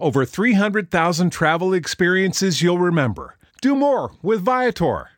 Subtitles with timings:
[0.00, 3.36] over 300,000 travel experiences you'll remember.
[3.60, 5.10] Do more with Viator.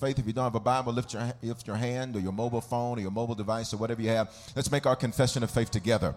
[0.00, 2.60] Faith, if you don't have a Bible, lift your, lift your hand or your mobile
[2.60, 4.32] phone or your mobile device or whatever you have.
[4.54, 6.14] Let's make our confession of faith together.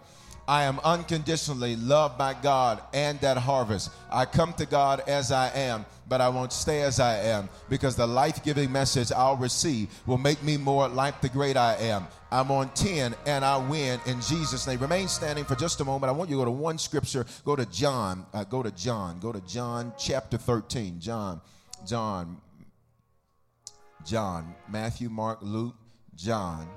[0.47, 3.91] I am unconditionally loved by God and that harvest.
[4.11, 7.95] I come to God as I am, but I won't stay as I am because
[7.95, 12.07] the life giving message I'll receive will make me more like the great I am.
[12.31, 14.79] I'm on 10 and I win in Jesus' name.
[14.79, 16.09] Remain standing for just a moment.
[16.09, 17.25] I want you to go to one scripture.
[17.45, 18.25] Go to John.
[18.33, 19.19] Uh, go to John.
[19.19, 20.99] Go to John chapter 13.
[20.99, 21.39] John.
[21.85, 22.37] John.
[24.05, 24.55] John.
[24.69, 25.75] Matthew, Mark, Luke,
[26.15, 26.67] John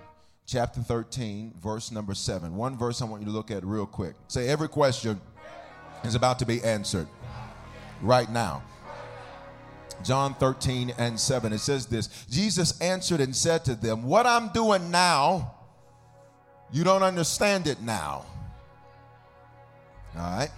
[0.46, 2.54] chapter 13, verse number 7.
[2.54, 4.14] One verse I want you to look at real quick.
[4.28, 5.20] Say, every question
[6.04, 7.08] is about to be answered
[8.02, 8.62] right now.
[10.02, 11.52] John 13 and 7.
[11.52, 15.54] It says this Jesus answered and said to them, What I'm doing now,
[16.72, 18.26] you don't understand it now.
[20.16, 20.50] All right?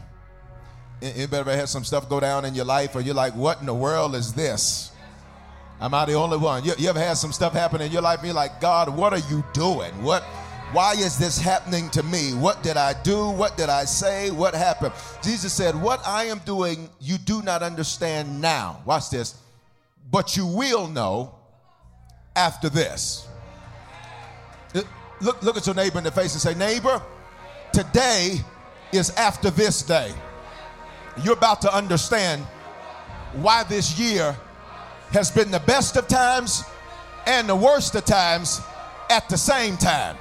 [1.02, 3.66] Anybody ever had some stuff go down in your life or you're like, What in
[3.66, 4.90] the world is this?
[5.80, 6.64] Am I the only one?
[6.64, 8.22] You, you ever had some stuff happen in your life?
[8.22, 9.92] Be like, God, what are you doing?
[10.02, 10.22] What?
[10.72, 12.34] Why is this happening to me?
[12.34, 13.30] What did I do?
[13.30, 14.30] What did I say?
[14.30, 14.92] What happened?
[15.22, 18.82] Jesus said, What I am doing, you do not understand now.
[18.84, 19.36] Watch this.
[20.10, 21.34] But you will know
[22.34, 23.28] after this.
[24.74, 24.82] Uh,
[25.20, 27.00] look, look at your neighbor in the face and say, Neighbor,
[27.72, 28.40] today
[28.92, 30.12] is after this day.
[31.22, 32.42] You're about to understand
[33.34, 34.36] why this year
[35.12, 36.64] has been the best of times
[37.26, 38.60] and the worst of times
[39.10, 40.16] at the same time.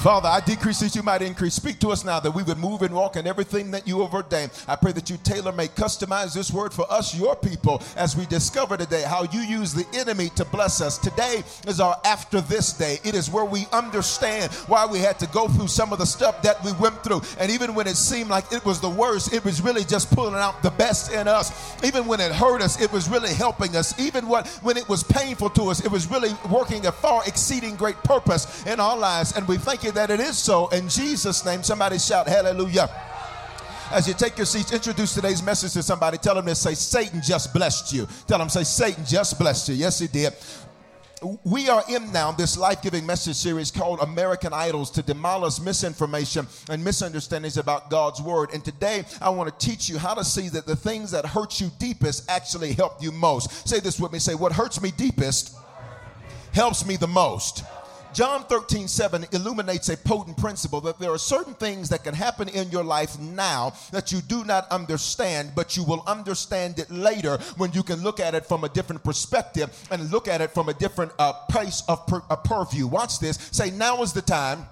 [0.00, 1.52] Father, I decrease that you might increase.
[1.52, 4.14] Speak to us now that we would move and walk in everything that you have
[4.14, 4.50] ordained.
[4.66, 8.24] I pray that you tailor may customize this word for us, your people, as we
[8.24, 10.96] discover today how you use the enemy to bless us.
[10.96, 12.98] Today is our after this day.
[13.04, 16.40] It is where we understand why we had to go through some of the stuff
[16.40, 17.20] that we went through.
[17.38, 20.34] And even when it seemed like it was the worst, it was really just pulling
[20.34, 21.84] out the best in us.
[21.84, 24.00] Even when it hurt us, it was really helping us.
[24.00, 27.76] Even what when it was painful to us, it was really working a far exceeding
[27.76, 29.36] great purpose in our lives.
[29.36, 30.68] And we thank you that it is so.
[30.68, 32.88] In Jesus' name, somebody shout hallelujah.
[33.92, 36.16] As you take your seats, introduce today's message to somebody.
[36.16, 38.06] Tell them to say, Satan just blessed you.
[38.28, 39.74] Tell them, say, Satan just blessed you.
[39.74, 40.32] Yes, he did.
[41.44, 46.46] We are in now this life giving message series called American Idols to demolish misinformation
[46.70, 48.50] and misunderstandings about God's Word.
[48.54, 51.60] And today I want to teach you how to see that the things that hurt
[51.60, 53.68] you deepest actually help you most.
[53.68, 55.56] Say this with me say, What hurts me deepest
[56.52, 57.64] helps me the most.
[58.12, 62.48] John 13, 7 illuminates a potent principle that there are certain things that can happen
[62.48, 67.38] in your life now that you do not understand, but you will understand it later
[67.56, 70.68] when you can look at it from a different perspective and look at it from
[70.68, 72.86] a different uh, place of uh, purview.
[72.86, 73.36] Watch this.
[73.52, 74.66] Say, now is the time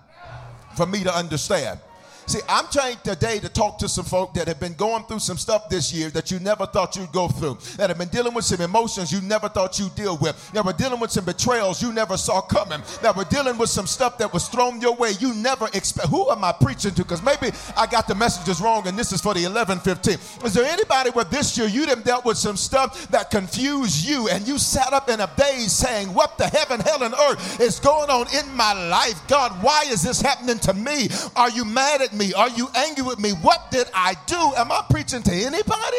[0.76, 1.78] for me to understand.
[2.28, 5.38] See, I'm trying today to talk to some folk that have been going through some
[5.38, 8.44] stuff this year that you never thought you'd go through, that have been dealing with
[8.44, 11.90] some emotions you never thought you'd deal with, that were dealing with some betrayals you
[11.90, 15.32] never saw coming, that were dealing with some stuff that was thrown your way you
[15.36, 16.08] never expect.
[16.08, 17.02] Who am I preaching to?
[17.02, 20.18] Because maybe I got the messages wrong and this is for the 11 15.
[20.44, 24.28] Is there anybody where this year you have dealt with some stuff that confused you
[24.28, 27.80] and you sat up in a daze saying, What the heaven, hell, and earth is
[27.80, 29.26] going on in my life?
[29.28, 31.08] God, why is this happening to me?
[31.34, 32.17] Are you mad at me?
[32.18, 32.34] Me?
[32.34, 33.30] Are you angry with me?
[33.30, 34.36] What did I do?
[34.56, 35.96] Am I preaching to anybody?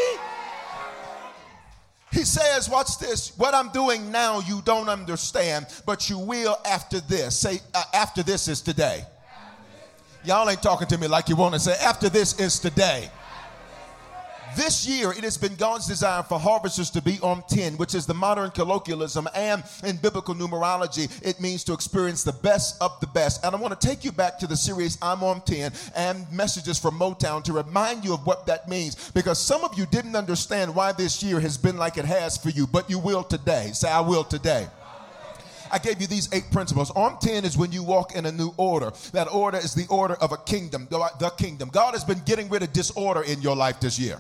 [2.11, 3.37] He says, Watch this.
[3.37, 7.39] What I'm doing now, you don't understand, but you will after this.
[7.39, 9.03] Say, uh, after this is today.
[10.25, 13.09] Y'all ain't talking to me like you want to say, after this is today.
[14.55, 18.05] This year, it has been God's desire for harvesters to be on 10, which is
[18.05, 23.07] the modern colloquialism, and in biblical numerology, it means to experience the best of the
[23.07, 23.45] best.
[23.45, 26.79] And I want to take you back to the series I'm on 10 and messages
[26.79, 30.73] from Motown to remind you of what that means, because some of you didn't understand
[30.73, 33.69] why this year has been like it has for you, but you will today.
[33.73, 34.67] Say, I will today.
[35.71, 36.89] I gave you these eight principles.
[36.91, 38.91] On 10 is when you walk in a new order.
[39.13, 41.69] That order is the order of a kingdom, the kingdom.
[41.69, 44.19] God has been getting rid of disorder in your life this year.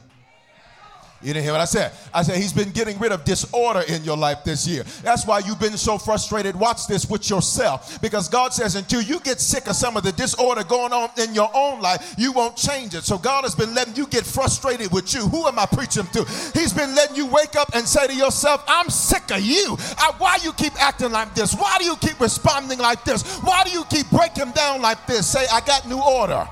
[1.21, 1.91] You didn't hear what I said.
[2.13, 4.83] I said he's been getting rid of disorder in your life this year.
[5.03, 6.55] That's why you've been so frustrated.
[6.55, 8.01] Watch this with yourself.
[8.01, 11.33] Because God says until you get sick of some of the disorder going on in
[11.33, 13.03] your own life, you won't change it.
[13.03, 15.21] So God has been letting you get frustrated with you.
[15.27, 16.23] Who am I preaching to?
[16.53, 19.75] He's been letting you wake up and say to yourself, I'm sick of you.
[19.97, 21.53] I, why you keep acting like this?
[21.53, 23.39] Why do you keep responding like this?
[23.39, 25.27] Why do you keep breaking down like this?
[25.27, 26.47] Say, I got new order.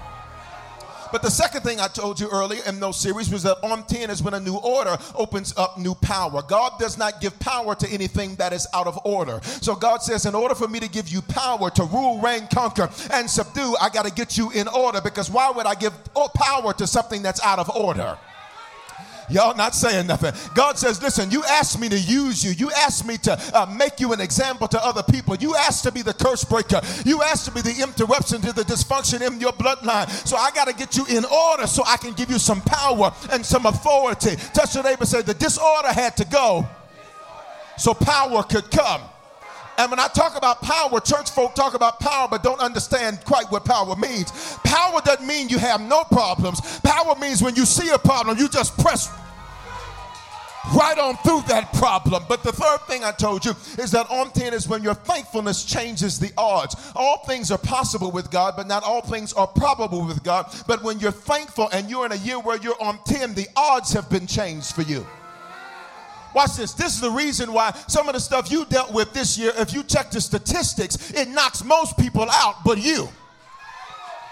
[1.11, 4.09] But the second thing I told you earlier in those series was that on 10
[4.09, 6.41] is when a new order opens up new power.
[6.41, 9.39] God does not give power to anything that is out of order.
[9.43, 12.89] So God says, in order for me to give you power to rule, reign, conquer,
[13.11, 15.93] and subdue, I got to get you in order because why would I give
[16.35, 18.17] power to something that's out of order?
[19.29, 20.33] Y'all not saying nothing.
[20.55, 22.51] God says, listen, you asked me to use you.
[22.51, 25.35] You asked me to uh, make you an example to other people.
[25.35, 26.81] You asked to be the curse breaker.
[27.05, 30.09] You asked to be the interruption to the dysfunction in your bloodline.
[30.25, 33.13] So I got to get you in order so I can give you some power
[33.31, 34.35] and some authority.
[34.53, 36.65] Touch your neighbor say, the disorder had to go
[37.77, 39.01] so power could come.
[39.77, 43.51] And when I talk about power, church folk talk about power but don't understand quite
[43.51, 44.31] what power means.
[44.63, 46.79] Power doesn't mean you have no problems.
[46.79, 49.09] Power means when you see a problem, you just press
[50.75, 52.23] right on through that problem.
[52.27, 55.63] But the third thing I told you is that on 10 is when your thankfulness
[55.63, 56.75] changes the odds.
[56.95, 60.53] All things are possible with God, but not all things are probable with God.
[60.67, 63.93] But when you're thankful and you're in a year where you're on 10, the odds
[63.93, 65.05] have been changed for you.
[66.33, 66.73] Watch this.
[66.73, 69.73] This is the reason why some of the stuff you dealt with this year, if
[69.73, 73.09] you check the statistics, it knocks most people out but you.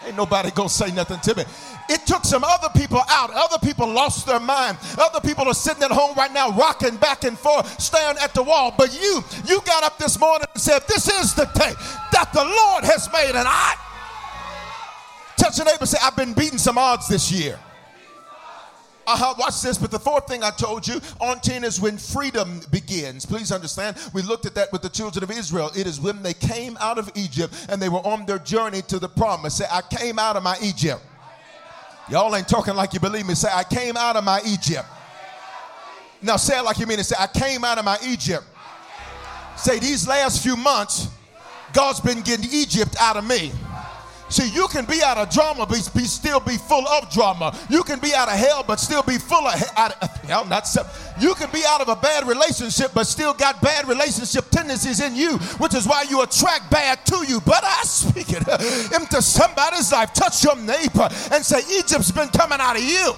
[0.06, 1.44] Ain't nobody gonna say nothing to me.
[1.90, 3.32] It took some other people out.
[3.34, 4.78] Other people lost their mind.
[4.98, 8.44] Other people are sitting at home right now, rocking back and forth, staring at the
[8.44, 8.74] wall.
[8.78, 11.74] But you, you got up this morning and said, This is the day
[12.12, 13.36] that the Lord has made.
[13.36, 13.76] And I
[15.38, 17.60] touch your neighbor say, I've been beating some odds this year.
[19.08, 19.78] Uh-huh, watch this.
[19.78, 23.26] But the fourth thing I told you on 10 is when freedom begins.
[23.26, 25.72] Please understand, we looked at that with the children of Israel.
[25.76, 29.00] It is when they came out of Egypt and they were on their journey to
[29.00, 29.56] the promise.
[29.56, 31.02] Say, I came out of my Egypt.
[32.10, 33.36] Y'all ain't talking like you believe me.
[33.36, 34.88] Say, I came out of my Egypt.
[36.22, 37.04] Now say it like you mean it.
[37.04, 38.44] Say, I came out of my Egypt.
[39.56, 41.10] Say, these last few months,
[41.74, 43.52] God's been getting Egypt out of me.
[44.28, 47.56] See, you can be out of drama, but be, still be full of drama.
[47.70, 49.54] You can be out of hell, but still be full of
[50.26, 50.46] hell.
[50.46, 50.68] Not
[51.20, 55.16] you can be out of a bad relationship, but still got bad relationship tendencies in
[55.16, 57.40] you, which is why you attract bad to you.
[57.46, 58.48] But I speak it
[58.94, 60.14] into somebody's life.
[60.14, 63.14] Touch your neighbor and say, Egypt's been coming out of you.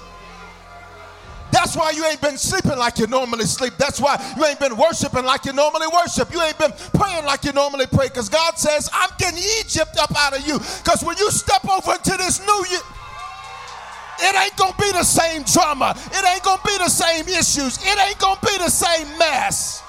[1.58, 3.72] That's why you ain't been sleeping like you normally sleep.
[3.78, 6.32] That's why you ain't been worshiping like you normally worship.
[6.32, 8.06] You ain't been praying like you normally pray.
[8.06, 10.60] Because God says, I'm getting Egypt up out of you.
[10.60, 12.78] Because when you step over into this new year,
[14.20, 15.96] it ain't gonna be the same drama.
[16.12, 17.84] It ain't gonna be the same issues.
[17.84, 19.82] It ain't gonna be the same mess.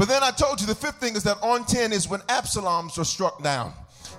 [0.00, 2.98] But then I told you the fifth thing is that on 10 is when Absaloms
[2.98, 3.72] are struck down.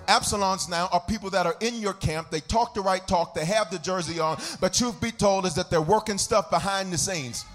[0.09, 2.31] Absaloms now are people that are in your camp.
[2.31, 5.53] They talk the right talk, they have the jersey on, but truth be told is
[5.53, 7.45] that they're working stuff behind the scenes.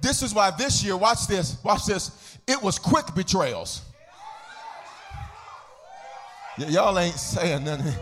[0.00, 3.82] This is why this year, watch this, watch this, it was quick betrayals.
[6.58, 7.94] Y- y'all ain't saying nothing.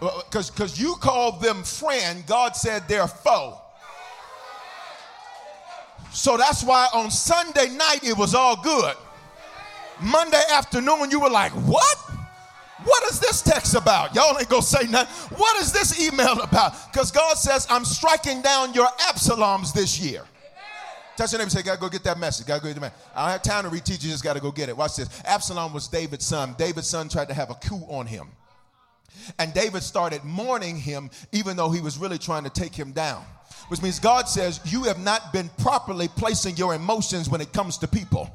[0.00, 3.58] Because you called them friend, God said they're foe.
[6.12, 8.94] So that's why on Sunday night it was all good.
[10.02, 11.98] Monday afternoon, you were like, what?
[12.84, 14.14] What is this text about?
[14.14, 15.38] Y'all ain't gonna say nothing.
[15.38, 16.74] What is this email about?
[16.90, 20.24] Because God says, I'm striking down your Absaloms this year.
[21.16, 22.46] Touch your neighbor and say, gotta go get that message.
[22.46, 22.98] Gotta go get the message.
[23.14, 24.76] I don't have time to reteach you, just gotta go get it.
[24.76, 25.08] Watch this.
[25.24, 26.54] Absalom was David's son.
[26.58, 28.28] David's son tried to have a coup on him.
[29.38, 33.24] And David started mourning him, even though he was really trying to take him down.
[33.68, 37.78] Which means God says, You have not been properly placing your emotions when it comes
[37.78, 38.30] to people.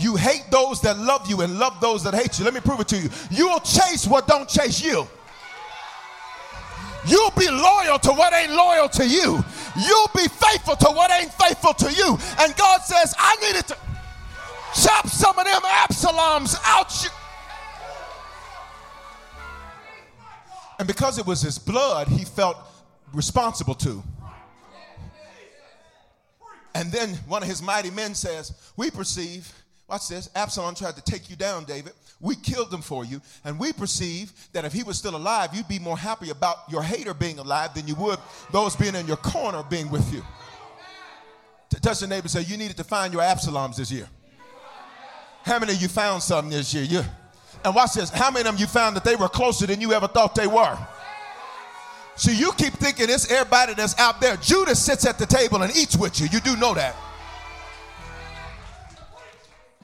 [0.00, 2.44] You hate those that love you and love those that hate you.
[2.44, 3.10] Let me prove it to you.
[3.30, 5.06] You'll chase what don't chase you.
[7.06, 9.42] You'll be loyal to what ain't loyal to you.
[9.76, 12.18] You'll be faithful to what ain't faithful to you.
[12.38, 13.76] And God says, I needed to
[14.74, 17.04] chop some of them Absaloms out.
[17.04, 17.10] You.
[20.78, 22.56] And because it was his blood, he felt
[23.12, 24.02] responsible to.
[26.74, 29.52] And then one of his mighty men says, We perceive,
[29.90, 31.92] watch this, Absalom tried to take you down, David.
[32.20, 33.20] We killed him for you.
[33.44, 36.82] And we perceive that if he was still alive, you'd be more happy about your
[36.82, 38.18] hater being alive than you would
[38.52, 40.22] those being in your corner being with you.
[41.70, 44.08] To touch the neighbor say, You needed to find your Absaloms this year.
[45.42, 46.84] How many of you found something this year?
[46.84, 47.04] Yeah.
[47.64, 48.10] and watch this.
[48.10, 50.46] How many of them you found that they were closer than you ever thought they
[50.46, 50.78] were?
[52.16, 54.36] See, you keep thinking it's everybody that's out there.
[54.36, 56.28] Judas sits at the table and eats with you.
[56.30, 56.94] You do know that.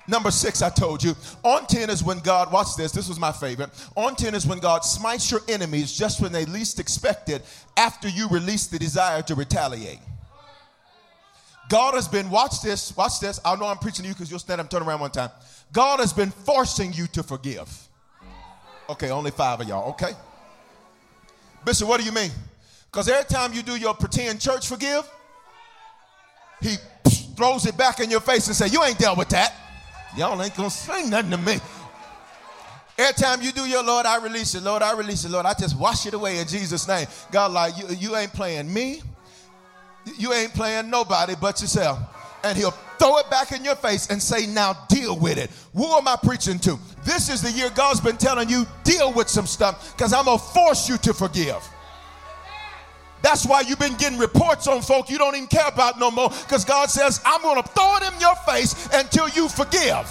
[0.09, 1.15] Number six, I told you.
[1.43, 3.71] On 10 is when God, watch this, this was my favorite.
[3.97, 7.43] On 10 is when God smites your enemies just when they least expect it
[7.77, 9.99] after you release the desire to retaliate.
[11.69, 13.41] God has been, watch this, watch this.
[13.45, 15.31] I know I'm preaching to you because you'll stand up turn around one time.
[15.73, 17.69] God has been forcing you to forgive.
[18.89, 20.13] Okay, only five of y'all, okay?
[21.65, 22.31] Bishop, what do you mean?
[22.85, 25.11] Because every time you do your pretend church forgive,
[26.63, 26.77] he
[27.37, 29.53] throws it back in your face and say, You ain't dealt with that.
[30.17, 31.59] Y'all ain't gonna say nothing to me.
[32.99, 34.63] Every time you do your Lord, I release it.
[34.63, 35.31] Lord, I release it.
[35.31, 37.07] Lord, I just wash it away in Jesus' name.
[37.31, 39.03] God, like, you, you ain't playing me.
[40.17, 41.99] You ain't playing nobody but yourself.
[42.43, 45.51] And he'll throw it back in your face and say, Now deal with it.
[45.75, 46.79] Who am I preaching to?
[47.05, 50.39] This is the year God's been telling you, deal with some stuff because I'm to
[50.39, 51.63] force you to forgive.
[53.27, 56.29] That's why you've been getting reports on folk you don't even care about no more
[56.29, 60.09] because God says, I'm going to throw it in your face until you forgive.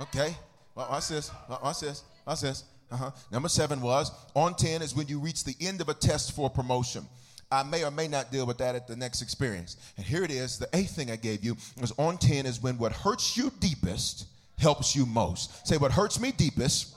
[0.00, 0.36] Okay,
[0.74, 1.30] Well, watch this.
[1.48, 2.02] Watch this.
[2.26, 2.64] Watch this.
[2.90, 3.12] Uh-huh.
[3.30, 6.50] Number seven was on 10 is when you reach the end of a test for
[6.50, 7.06] promotion.
[7.52, 9.76] I may or may not deal with that at the next experience.
[9.96, 10.58] And here it is.
[10.58, 14.26] The eighth thing I gave you was on 10 is when what hurts you deepest
[14.58, 15.68] helps you most.
[15.68, 16.96] Say, what hurts me deepest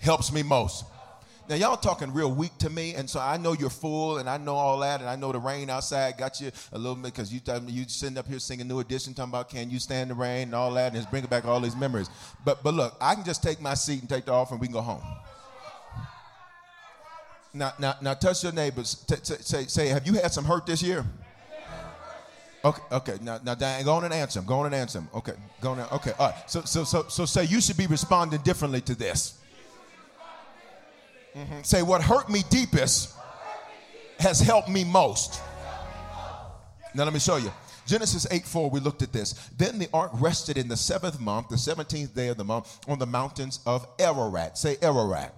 [0.00, 0.84] helps me most.
[1.50, 4.36] Now, y'all talking real weak to me, and so I know you're full, and I
[4.36, 7.32] know all that, and I know the rain outside got you a little bit because
[7.32, 10.44] you you sitting up here singing New Edition, talking about can you stand the rain
[10.44, 12.08] and all that, and it's bringing back all these memories.
[12.44, 14.68] But but look, I can just take my seat and take the offer, and we
[14.68, 15.02] can go home.
[17.52, 18.94] Now, now, now touch your neighbors.
[19.08, 21.04] T- t- say, say, have you had some hurt this year?
[22.64, 23.18] Okay, okay.
[23.22, 24.46] Now, now, Dan, go on and answer him.
[24.46, 25.08] Go on and answer him.
[25.16, 25.80] Okay, go on.
[25.80, 26.48] And, okay, all right.
[26.48, 29.39] So, so, so, so, say you should be responding differently to this.
[31.36, 31.62] Mm-hmm.
[31.62, 33.14] Say what hurt me deepest
[34.18, 35.40] has helped me most.
[36.94, 37.52] Now, let me show you.
[37.86, 39.32] Genesis 8 4, we looked at this.
[39.56, 42.98] Then the ark rested in the seventh month, the 17th day of the month, on
[42.98, 44.58] the mountains of Ararat.
[44.58, 45.34] Say Ararat.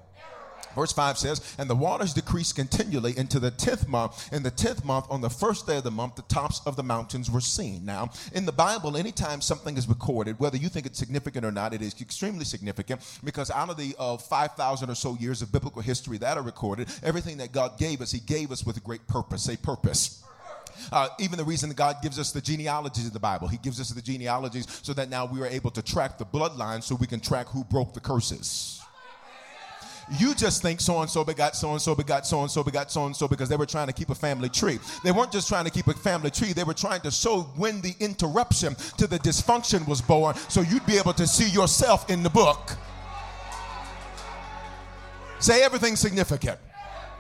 [0.75, 4.33] Verse 5 says, And the waters decreased continually into the 10th month.
[4.33, 6.83] In the 10th month, on the first day of the month, the tops of the
[6.83, 7.85] mountains were seen.
[7.85, 11.75] Now, in the Bible, anytime something is recorded, whether you think it's significant or not,
[11.75, 15.83] it is extremely significant because out of the uh, 5,000 or so years of biblical
[15.83, 19.07] history that are recorded, everything that God gave us, He gave us with a great
[19.07, 19.49] purpose.
[19.49, 20.23] A purpose.
[20.91, 23.81] Uh, even the reason that God gives us the genealogies of the Bible, He gives
[23.81, 27.07] us the genealogies so that now we are able to track the bloodline so we
[27.07, 28.82] can track who broke the curses.
[30.19, 32.91] You just think so and so begot so and so begot so and so begot
[32.91, 34.79] so and so because they were trying to keep a family tree.
[35.05, 37.81] They weren't just trying to keep a family tree, they were trying to show when
[37.81, 42.23] the interruption to the dysfunction was born so you'd be able to see yourself in
[42.23, 42.77] the book.
[45.39, 46.59] Say everything significant.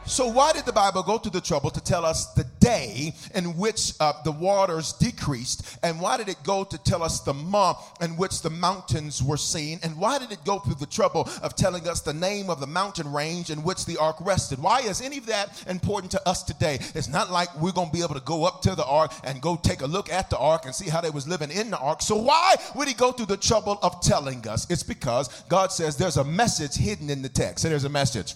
[0.04, 3.56] So, why did the Bible go to the trouble to tell us the day in
[3.56, 5.78] which uh, the waters decreased?
[5.84, 9.36] And why did it go to tell us the month in which the mountains were
[9.36, 9.78] seen?
[9.84, 12.66] And why did it go through the trouble of telling us the name of the
[12.66, 14.58] mountain range in which the ark rested?
[14.58, 16.80] Why is any of that important to us today?
[16.94, 19.40] It's not like we're going to be able to go up to the ark and
[19.40, 21.78] go take a look at the ark and see how they was living in the
[21.78, 22.02] ark.
[22.02, 24.68] So, why would he go through the trouble of telling us?
[24.68, 27.62] It's because God says there's a message hidden in the text.
[27.62, 28.34] So, there's a message.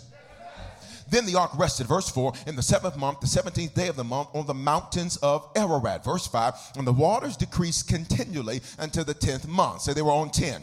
[1.09, 4.05] Then the ark rested, verse 4, in the seventh month, the 17th day of the
[4.05, 6.05] month, on the mountains of Ararat.
[6.05, 9.83] Verse 5, and the waters decreased continually until the 10th month.
[9.83, 10.63] So they were on 10.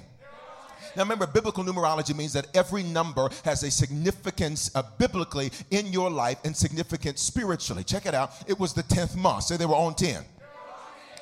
[0.96, 6.12] Now, remember, biblical numerology means that every number has a significance uh, biblically in your
[6.12, 7.84] life and significance spiritually.
[7.84, 8.32] Check it out.
[8.48, 9.46] It was the 10th month.
[9.46, 10.24] Say they were on 10.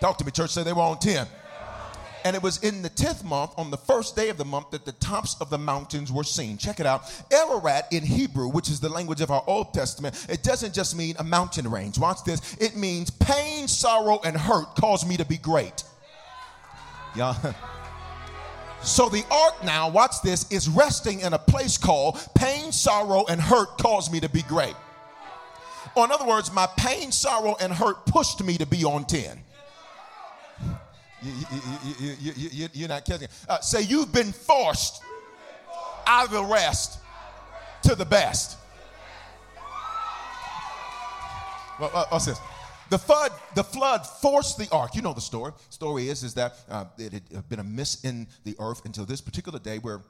[0.01, 0.49] Talk to me, church.
[0.49, 1.25] Say they were on 10.
[2.23, 4.85] And it was in the 10th month, on the first day of the month, that
[4.85, 6.57] the tops of the mountains were seen.
[6.57, 7.03] Check it out.
[7.31, 11.15] Ararat in Hebrew, which is the language of our Old Testament, it doesn't just mean
[11.19, 11.97] a mountain range.
[11.97, 12.55] Watch this.
[12.55, 15.83] It means pain, sorrow, and hurt caused me to be great.
[17.15, 17.53] Yeah.
[18.83, 23.39] So the ark now, watch this, is resting in a place called pain, sorrow, and
[23.39, 24.73] hurt caused me to be great.
[25.95, 29.39] Or in other words, my pain, sorrow, and hurt pushed me to be on 10.
[31.21, 31.31] You,
[31.99, 33.27] you, you, you, you're not kidding.
[33.47, 35.03] Uh, say, you've been forced
[36.07, 36.99] out of the rest
[37.83, 38.57] to the best.
[41.79, 42.39] Well, uh, what's this?
[42.89, 44.95] The flood, the flood forced the ark.
[44.95, 45.53] You know the story.
[45.69, 49.21] story is, is that uh, it had been a miss in the earth until this
[49.21, 50.01] particular day where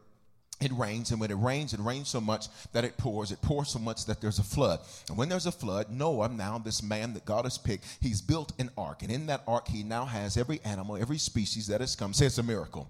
[0.61, 3.31] it rains, and when it rains, it rains so much that it pours.
[3.31, 4.79] It pours so much that there's a flood.
[5.09, 8.53] And when there's a flood, Noah, now this man that God has picked, he's built
[8.59, 9.01] an ark.
[9.01, 12.13] And in that ark, he now has every animal, every species that has come.
[12.13, 12.89] Say it's a miracle.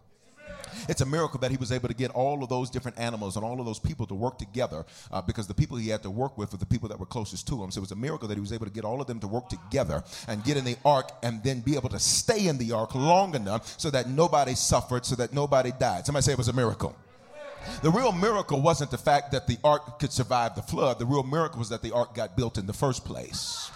[0.87, 3.45] It's a miracle that he was able to get all of those different animals and
[3.45, 6.37] all of those people to work together uh, because the people he had to work
[6.37, 7.71] with were the people that were closest to him.
[7.71, 9.27] So it was a miracle that he was able to get all of them to
[9.27, 12.71] work together and get in the ark and then be able to stay in the
[12.71, 16.05] ark long enough so that nobody suffered, so that nobody died.
[16.05, 16.95] Somebody say it was a miracle.
[17.82, 21.00] The real miracle wasn't the fact that the ark could survive the flood.
[21.00, 23.72] The real miracle was that the ark got built in the first place.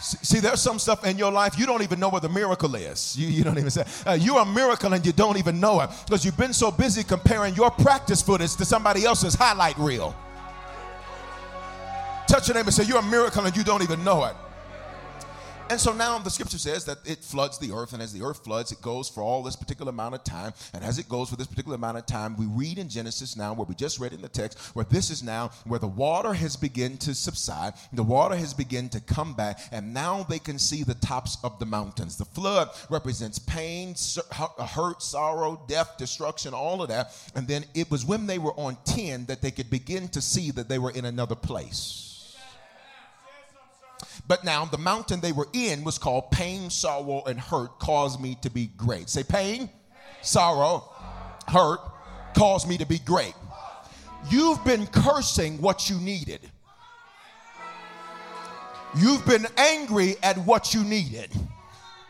[0.00, 3.16] See, there's some stuff in your life you don't even know what the miracle is.
[3.16, 5.90] You, you don't even say, uh, You're a miracle and you don't even know it
[6.04, 10.14] because you've been so busy comparing your practice footage to somebody else's highlight reel.
[12.26, 14.34] Touch your neighbor and say, You're a miracle and you don't even know it.
[15.70, 18.44] And so now the scripture says that it floods the earth, and as the earth
[18.44, 20.52] floods, it goes for all this particular amount of time.
[20.74, 23.54] And as it goes for this particular amount of time, we read in Genesis now,
[23.54, 26.54] where we just read in the text, where this is now where the water has
[26.54, 30.84] begun to subside, the water has begun to come back, and now they can see
[30.84, 32.18] the tops of the mountains.
[32.18, 33.94] The flood represents pain,
[34.32, 37.16] hurt, sorrow, death, destruction, all of that.
[37.34, 40.50] And then it was when they were on 10 that they could begin to see
[40.52, 42.13] that they were in another place.
[44.26, 48.36] But now the mountain they were in was called pain, sorrow, and hurt caused me
[48.42, 49.08] to be great.
[49.08, 49.68] Say pain,
[50.22, 50.88] sorrow,
[51.48, 51.80] hurt
[52.34, 53.34] caused me to be great.
[54.30, 56.40] You've been cursing what you needed.
[58.96, 61.30] You've been angry at what you needed.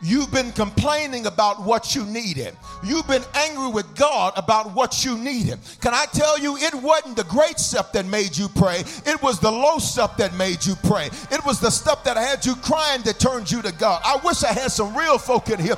[0.05, 2.55] You've been complaining about what you needed.
[2.83, 5.57] You've been angry with God about what you needed.
[5.81, 9.39] Can I tell you, it wasn't the great stuff that made you pray, it was
[9.39, 11.07] the low stuff that made you pray.
[11.31, 13.99] It was the stuff that had you crying that turned you to God.
[14.05, 15.75] I wish I had some real folk in here.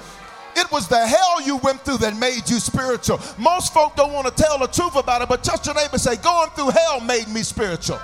[0.57, 3.21] It was the hell you went through that made you spiritual.
[3.37, 6.17] Most folk don't want to tell the truth about it, but touch your neighbor say,
[6.17, 7.99] Going through hell made me spiritual.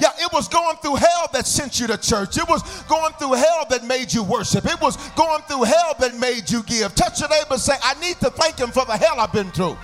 [0.00, 2.36] Yeah, it was going through hell that sent you to church.
[2.36, 4.64] It was going through hell that made you worship.
[4.64, 6.94] It was going through hell that made you give.
[6.94, 9.76] Touch your neighbor say, I need to thank him for the hell I've been through.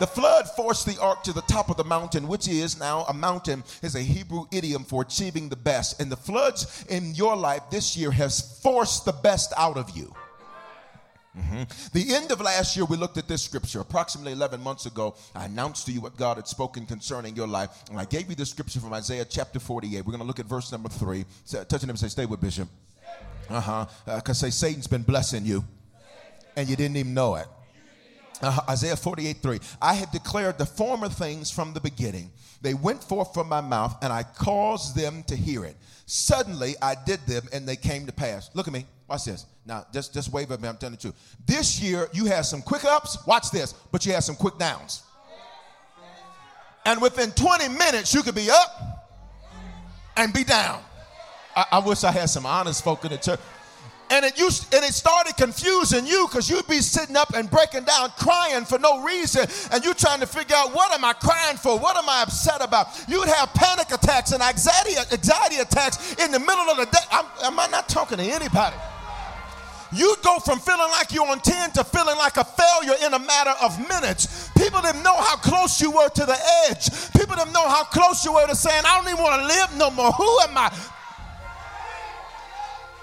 [0.00, 3.14] The flood forced the ark to the top of the mountain, which is now a
[3.14, 6.00] mountain, is a Hebrew idiom for achieving the best.
[6.00, 10.12] And the floods in your life this year has forced the best out of you.
[11.36, 11.62] Mm-hmm.
[11.92, 13.80] The end of last year, we looked at this scripture.
[13.80, 17.70] Approximately 11 months ago, I announced to you what God had spoken concerning your life.
[17.90, 20.06] And I gave you the scripture from Isaiah chapter 48.
[20.06, 21.24] We're going to look at verse number three.
[21.44, 22.68] So, touching him and say, Stay with Bishop.
[23.50, 23.86] Uh-huh.
[24.04, 25.64] Because uh, say, Satan's been blessing you,
[26.56, 27.46] and you didn't even know it.
[28.40, 29.60] Uh, Isaiah 48 3.
[29.82, 32.30] I had declared the former things from the beginning.
[32.64, 35.76] They went forth from my mouth, and I caused them to hear it.
[36.06, 38.48] Suddenly I did them, and they came to pass.
[38.54, 38.86] Look at me.
[39.06, 39.44] Watch this.
[39.66, 40.68] Now, just, just wave at me.
[40.68, 41.14] I'm telling truth.
[41.44, 43.18] This year, you had some quick ups.
[43.26, 43.74] Watch this.
[43.92, 45.02] But you had some quick downs.
[46.86, 49.12] And within 20 minutes, you could be up
[50.16, 50.80] and be down.
[51.54, 53.40] I, I wish I had some honest folk in the church.
[54.10, 57.84] And it used and it started confusing you because you'd be sitting up and breaking
[57.84, 61.56] down, crying for no reason, and you trying to figure out what am I crying
[61.56, 61.78] for?
[61.78, 62.88] What am I upset about?
[63.08, 67.04] You'd have panic attacks and anxiety, anxiety attacks in the middle of the day.
[67.10, 68.76] I'm, am I not talking to anybody?
[69.94, 73.18] You'd go from feeling like you're on 10 to feeling like a failure in a
[73.18, 74.50] matter of minutes.
[74.58, 76.36] People didn't know how close you were to the
[76.68, 76.90] edge.
[77.12, 79.76] People didn't know how close you were to saying, I don't even want to live
[79.76, 80.10] no more.
[80.12, 80.72] Who am I?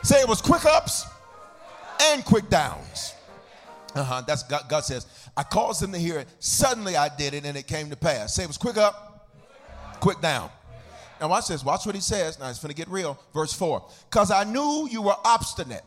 [0.04, 1.06] Say it was quick ups
[2.02, 3.14] and quick downs.
[3.94, 4.22] Uh huh.
[4.26, 6.28] That's God, God says, I caused them to hear it.
[6.40, 8.36] Suddenly I did it and it came to pass.
[8.36, 9.12] Say it was quick up
[10.02, 10.50] quick down.
[11.22, 11.64] Now watch this.
[11.64, 12.38] Watch what he says.
[12.40, 13.18] Now it's going to get real.
[13.34, 13.86] Verse 4.
[14.10, 15.84] Because I knew you were obstinate.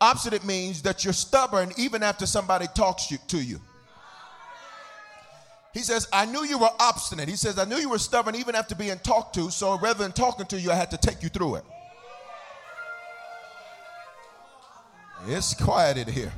[0.00, 3.60] Obstinate means that you're stubborn even after somebody talks you, to you.
[5.74, 7.28] He says, I knew you were obstinate.
[7.28, 10.10] He says, I knew you were stubborn even after being talked to, so rather than
[10.10, 11.64] talking to you, I had to take you through it.
[15.26, 16.32] It's quiet in here.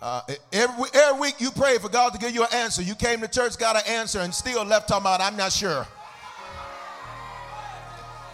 [0.00, 2.82] Uh, every, every week you pray for God to give you an answer.
[2.82, 5.86] You came to church, got an answer, and still left talking about, I'm not sure.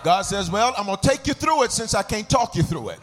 [0.05, 2.63] God says, Well, I'm going to take you through it since I can't talk you
[2.63, 3.01] through it.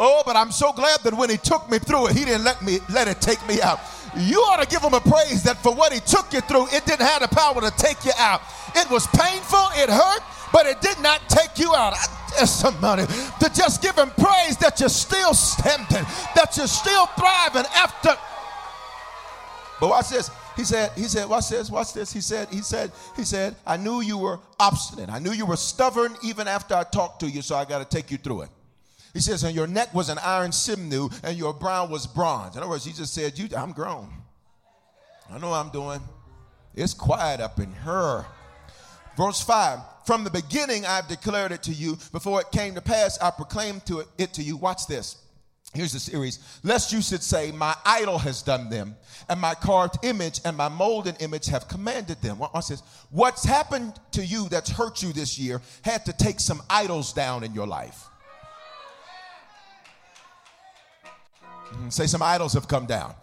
[0.00, 2.60] Oh, but I'm so glad that when He took me through it, He didn't let
[2.60, 3.78] me let it take me out.
[4.16, 6.84] You ought to give Him a praise that for what He took you through, it
[6.84, 8.42] didn't have the power to take you out.
[8.74, 11.94] It was painful, it hurt, but it did not take you out.
[11.94, 17.06] I dare somebody to just give Him praise that you're still standing, that you're still
[17.06, 18.10] thriving after.
[19.80, 20.30] But watch this.
[20.54, 22.12] He said, he said, watch this, watch this.
[22.12, 25.08] He said, he said, he said, I knew you were obstinate.
[25.08, 27.96] I knew you were stubborn even after I talked to you, so I got to
[27.96, 28.50] take you through it.
[29.14, 32.56] He says, and your neck was an iron sinew and your brow was bronze.
[32.56, 34.08] In other words, he just said, you, I'm grown.
[35.30, 36.00] I know what I'm doing.
[36.74, 38.24] It's quiet up in her.
[39.16, 41.98] Verse 5 From the beginning I've declared it to you.
[42.10, 44.56] Before it came to pass, I proclaimed to it, it to you.
[44.56, 45.16] Watch this.
[45.74, 46.38] Here's the series.
[46.62, 48.94] Lest you should say, My idol has done them,
[49.28, 52.38] and my carved image and my molded image have commanded them.
[52.38, 52.82] Watch this.
[53.10, 57.42] What's happened to you that's hurt you this year had to take some idols down
[57.42, 58.04] in your life.
[61.72, 61.88] Mm-hmm.
[61.88, 63.14] Say, some idols have come down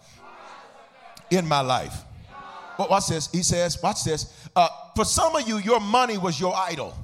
[1.30, 2.04] in my life.
[2.88, 3.30] Watch this.
[3.30, 4.48] He says, Watch this.
[4.54, 6.94] Uh, for some of you, your money was your idol.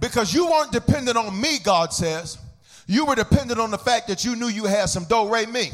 [0.00, 2.38] Because you weren't dependent on me, God says
[2.86, 5.70] you were dependent on the fact that you knew you had some do re mi.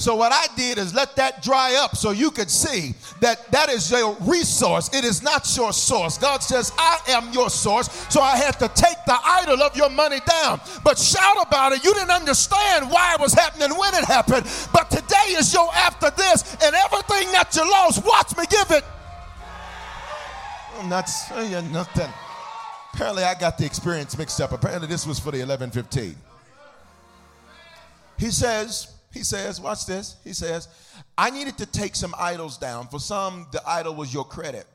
[0.00, 3.68] So what I did is let that dry up so you could see that that
[3.68, 4.88] is your resource.
[4.94, 6.16] It is not your source.
[6.16, 7.90] God says, I am your source.
[8.08, 10.58] So I had to take the idol of your money down.
[10.82, 11.84] But shout about it.
[11.84, 14.46] You didn't understand why it was happening when it happened.
[14.72, 18.84] But today is your after this and everything that you lost, watch me give it.
[20.78, 22.10] I'm not saying nothing.
[22.94, 24.52] Apparently, I got the experience mixed up.
[24.52, 26.16] Apparently, this was for the 1115.
[28.16, 30.16] He says, he says, watch this.
[30.22, 30.68] He says,
[31.18, 32.88] I needed to take some idols down.
[32.88, 34.66] For some, the idol was your credit.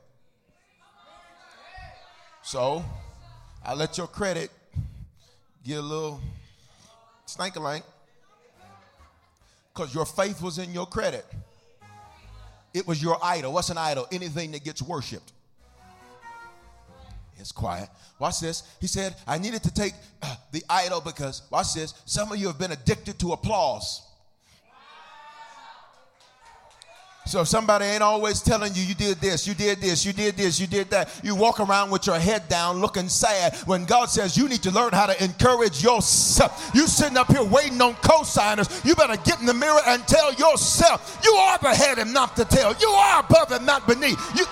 [2.41, 2.83] So,
[3.65, 4.51] I let your credit
[5.65, 6.21] get a little
[7.25, 7.81] stank a
[9.73, 11.25] because your faith was in your credit.
[12.73, 13.53] It was your idol.
[13.53, 14.05] What's an idol?
[14.11, 15.31] Anything that gets worshiped.
[17.37, 17.89] It's quiet.
[18.19, 18.63] Watch this.
[18.79, 22.47] He said, I needed to take uh, the idol because, watch this, some of you
[22.47, 24.04] have been addicted to applause.
[27.27, 30.37] So if somebody ain't always telling you, you did this, you did this, you did
[30.37, 34.09] this, you did that, you walk around with your head down looking sad when God
[34.09, 36.69] says you need to learn how to encourage yourself.
[36.75, 38.69] You sitting up here waiting on co-signers.
[38.85, 42.35] You better get in the mirror and tell yourself, you are the head and not
[42.35, 42.75] the tail.
[42.79, 44.19] You are above and not beneath.
[44.37, 44.45] You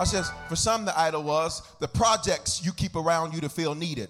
[0.00, 3.74] I says, for some, the idol was the projects you keep around you to feel
[3.74, 4.08] needed.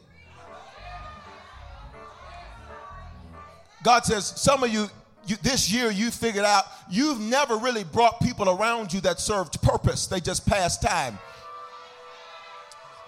[3.83, 4.87] God says, some of you,
[5.27, 9.61] you, this year you figured out you've never really brought people around you that served
[9.63, 10.07] purpose.
[10.07, 11.19] They just passed time.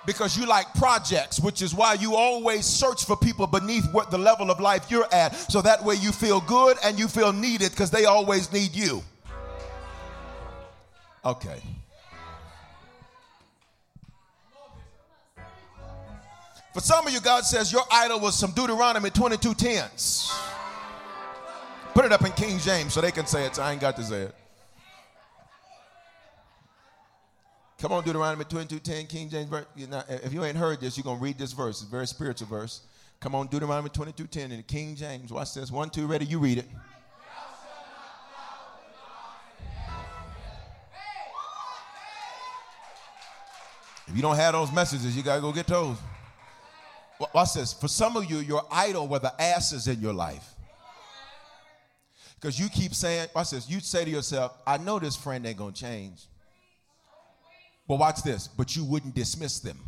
[0.04, 4.18] Because you like projects, which is why you always search for people beneath what the
[4.18, 5.34] level of life you're at.
[5.36, 9.02] So that way you feel good and you feel needed because they always need you.
[11.24, 11.62] Okay.
[16.74, 20.32] For some of you, God says your idol was some Deuteronomy 22 tens.
[21.94, 23.56] Put it up in King James so they can say it.
[23.56, 24.34] So I ain't got to say it.
[27.78, 29.50] Come on, Deuteronomy 22 10, King James.
[30.08, 31.80] If you ain't heard this, you're to read this verse.
[31.80, 32.82] It's a very spiritual verse.
[33.20, 35.32] Come on, Deuteronomy 22 10 in the King James.
[35.32, 35.70] Watch this.
[35.70, 36.24] One, two, ready.
[36.24, 36.68] You read it.
[44.08, 45.96] If you don't have those messages, you got to go get those.
[47.34, 47.72] Watch this.
[47.72, 50.54] For some of you, your idol were the asses in your life.
[52.42, 55.56] Because you keep saying, watch this, you say to yourself, I know this friend ain't
[55.56, 56.26] gonna change.
[57.86, 59.78] But watch this, but you wouldn't dismiss them.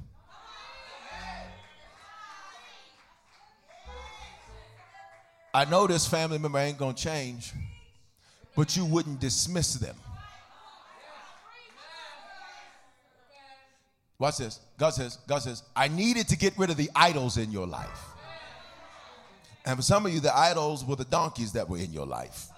[5.53, 7.53] I know this family member ain't gonna change,
[8.55, 9.97] but you wouldn't dismiss them.
[14.17, 14.61] Watch this.
[14.79, 18.14] God says, God says, I needed to get rid of the idols in your life.
[19.65, 22.49] And for some of you, the idols were the donkeys that were in your life.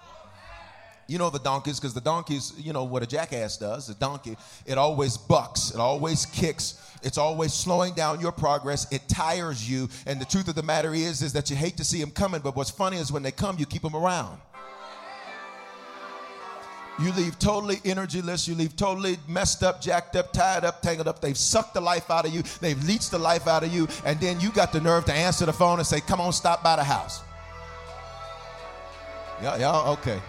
[1.08, 3.86] You know the donkeys, because the donkeys, you know what a jackass does.
[3.86, 8.90] The donkey, it always bucks, it always kicks, it's always slowing down your progress.
[8.90, 9.88] It tires you.
[10.04, 12.40] And the truth of the matter is, is that you hate to see them coming,
[12.40, 14.40] but what's funny is when they come, you keep them around.
[16.98, 18.48] You leave totally energyless.
[18.48, 21.20] You leave totally messed up, jacked up, tied up, tangled up.
[21.20, 22.42] They've sucked the life out of you.
[22.60, 23.86] They've leached the life out of you.
[24.04, 26.62] And then you got the nerve to answer the phone and say, Come on, stop
[26.62, 27.22] by the house.
[29.42, 30.20] Y'all, y'all okay.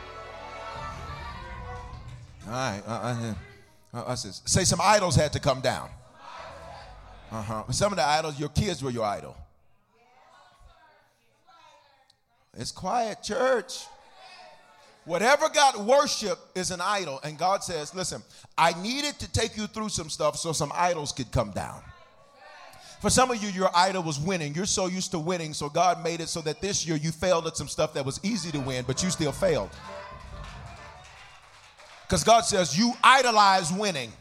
[2.48, 2.82] All right.
[2.86, 3.34] Uh, uh,
[3.94, 5.90] uh, uh say some idols had to come down.
[7.32, 7.64] Uh-huh.
[7.72, 9.36] Some of the idols, your kids were your idol.
[12.58, 13.86] It's quiet, church.
[15.08, 17.22] Whatever got worship is an idol.
[17.24, 18.22] And God says, listen,
[18.58, 21.82] I needed to take you through some stuff so some idols could come down.
[23.00, 24.54] For some of you, your idol was winning.
[24.54, 27.48] You're so used to winning, so God made it so that this year you failed
[27.48, 29.70] at some stuff that was easy to win, but you still failed.
[32.02, 34.12] Because God says you idolize winning.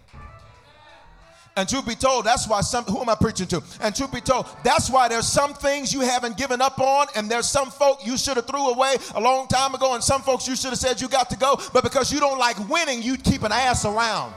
[1.57, 3.62] And truth be told, that's why some, who am I preaching to?
[3.81, 7.31] And truth be told, that's why there's some things you haven't given up on, and
[7.31, 10.47] there's some folk you should have threw away a long time ago, and some folks
[10.47, 13.16] you should have said you got to go, but because you don't like winning, you
[13.16, 14.35] keep an ass around.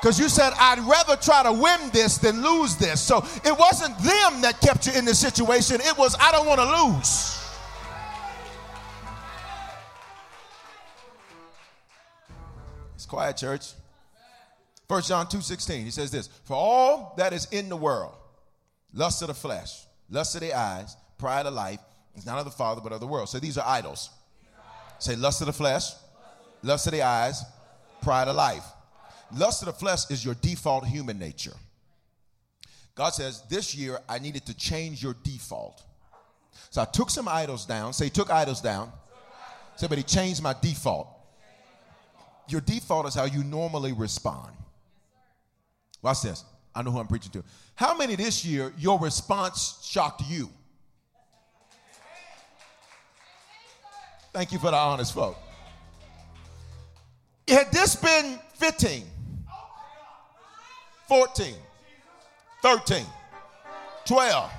[0.00, 3.02] Because you said, I'd rather try to win this than lose this.
[3.02, 6.60] So it wasn't them that kept you in this situation, it was, I don't want
[6.60, 7.36] to lose.
[12.94, 13.74] It's quiet, church.
[14.90, 18.12] 1 John 2:16, he says this For all that is in the world,
[18.92, 21.78] lust of the flesh, lust of the eyes, pride of life,
[22.16, 23.28] is not of the Father, but of the world.
[23.28, 24.10] So these are idols.
[24.98, 25.92] Say lust of the flesh,
[26.64, 27.40] lust of the eyes,
[28.02, 28.64] pride of life.
[29.32, 31.54] Lust of the flesh is your default human nature.
[32.96, 35.84] God says, This year I needed to change your default.
[36.70, 37.92] So I took some idols down.
[37.92, 38.90] Say, took idols down.
[39.76, 41.06] Say, but he changed my default.
[42.48, 44.56] Your default is how you normally respond.
[46.02, 46.44] Watch this.
[46.74, 47.44] I know who I'm preaching to.
[47.74, 50.48] How many this year your response shocked you?
[54.32, 55.36] Thank you for the honest folk.
[57.48, 59.02] Had this been 15,
[61.08, 61.54] 14,
[62.62, 63.04] 13,
[64.04, 64.50] 12,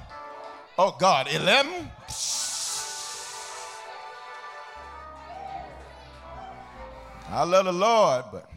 [0.77, 1.89] oh God, 11?
[7.29, 8.50] I love the Lord, but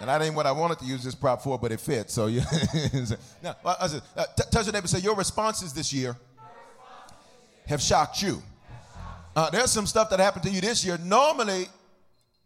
[0.00, 2.14] And that ain't what I wanted to use this prop for, but it fits.
[2.14, 2.40] So you
[3.42, 6.16] now, I said, uh, t- touch your neighbor say, Your responses this year
[7.66, 8.42] have shocked you.
[9.36, 10.98] Uh, there's some stuff that happened to you this year.
[11.04, 11.68] Normally,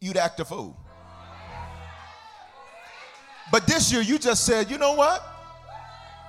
[0.01, 0.77] you'd act a fool.
[3.53, 5.25] But this year, you just said, You know what?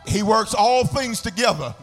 [0.08, 1.74] He works all things together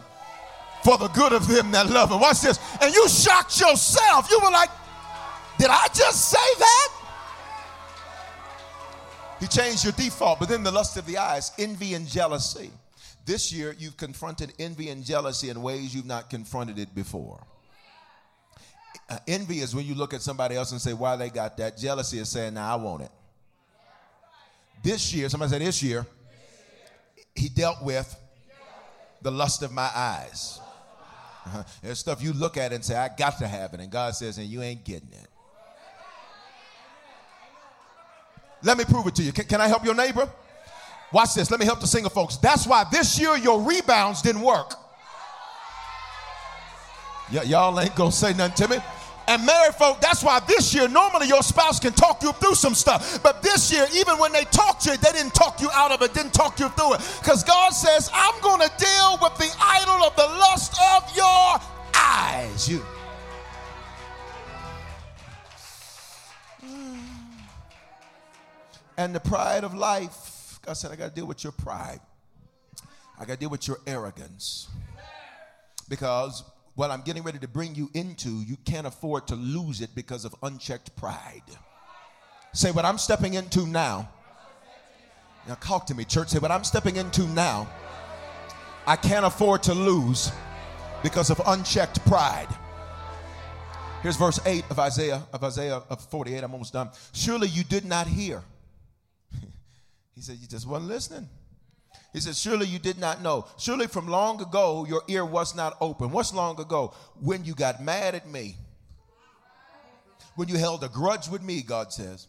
[0.85, 2.21] for the good of them that love him.
[2.21, 2.59] Watch this.
[2.81, 4.31] And you shocked yourself.
[4.31, 4.69] You were like,
[5.57, 7.02] Did I just say that?
[9.43, 12.71] He changed your default, but then the lust of the eyes, envy and jealousy.
[13.25, 17.43] This year, you've confronted envy and jealousy in ways you've not confronted it before.
[19.09, 21.77] Uh, envy is when you look at somebody else and say, why they got that.
[21.77, 23.11] Jealousy is saying, now I want it.
[24.81, 26.05] This year, somebody said, this year,
[27.35, 28.15] he dealt with
[29.21, 30.61] the lust of my eyes.
[31.45, 31.63] Uh-huh.
[31.81, 33.81] There's stuff you look at and say, I got to have it.
[33.81, 35.27] And God says, and you ain't getting it.
[38.63, 39.31] Let me prove it to you.
[39.31, 40.29] Can, can I help your neighbor?
[41.11, 41.51] Watch this.
[41.51, 42.37] Let me help the single folks.
[42.37, 44.73] That's why this year your rebounds didn't work.
[47.31, 48.83] Y- y'all ain't gonna say nothing to me.
[49.27, 52.73] And married folk, that's why this year, normally your spouse can talk you through some
[52.75, 53.23] stuff.
[53.23, 56.01] But this year, even when they talked to you, they didn't talk you out of
[56.01, 57.17] it, didn't talk you through it.
[57.21, 61.59] Because God says, I'm going to deal with the idol of the lust of your
[61.95, 62.67] eyes.
[62.67, 62.83] You.
[68.97, 70.59] And the pride of life.
[70.65, 71.99] God said, I got to deal with your pride.
[73.19, 74.67] I got to deal with your arrogance.
[75.89, 76.43] Because
[76.75, 80.25] what I'm getting ready to bring you into, you can't afford to lose it because
[80.25, 81.43] of unchecked pride.
[82.53, 84.09] Say, what I'm stepping into now.
[85.47, 86.29] Now, talk to me, church.
[86.29, 87.67] Say, what I'm stepping into now,
[88.87, 90.31] I can't afford to lose
[91.03, 92.47] because of unchecked pride.
[94.01, 96.43] Here's verse 8 of Isaiah, of Isaiah of 48.
[96.43, 96.89] I'm almost done.
[97.13, 98.43] Surely you did not hear
[100.15, 101.29] he said, You just wasn't listening.
[102.11, 103.47] He said, Surely you did not know.
[103.57, 106.11] Surely from long ago your ear was not open.
[106.11, 106.93] What's long ago?
[107.19, 108.55] When you got mad at me.
[110.35, 112.27] When you held a grudge with me, God says.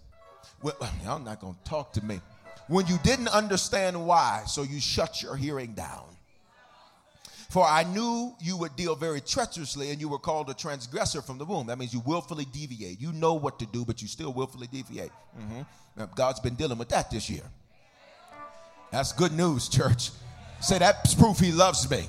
[0.63, 2.21] Well, y'all not going to talk to me.
[2.69, 6.05] When you didn't understand why, so you shut your hearing down.
[7.51, 11.39] For I knew you would deal very treacherously and you were called a transgressor from
[11.39, 11.69] the womb.
[11.69, 13.01] That means you willfully deviate.
[13.01, 15.13] You know what to do, but you still willfully deviate.
[15.39, 15.61] Mm-hmm.
[15.97, 17.45] Now, God's been dealing with that this year.
[18.95, 20.13] That's good news, church.
[20.61, 22.05] Say that's proof he loves me.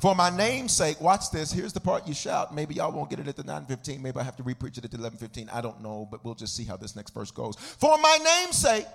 [0.00, 1.52] For my name's sake, watch this.
[1.52, 2.52] Here's the part you shout.
[2.52, 4.02] Maybe y'all won't get it at the 9:15.
[4.02, 5.48] Maybe I have to repreach it at the 11:15.
[5.52, 7.54] I don't know, but we'll just see how this next verse goes.
[7.54, 8.86] For my name's sake,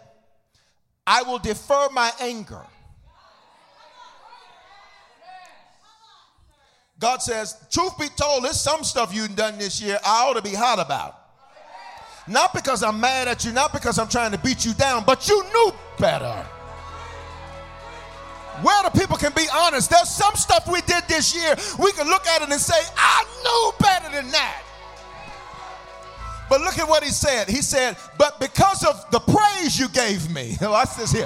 [1.08, 2.66] I will defer my anger.
[7.00, 10.42] God says, truth be told, there's some stuff you've done this year I ought to
[10.42, 11.23] be hot about.
[12.28, 15.28] Not because I'm mad at you, not because I'm trying to beat you down, but
[15.28, 16.46] you knew better.
[18.62, 22.08] Where the people can be honest, there's some stuff we did this year, we can
[22.08, 24.62] look at it and say, I knew better than that.
[26.50, 27.50] But look at what he said.
[27.50, 31.26] He said, But because of the praise you gave me, watch this here.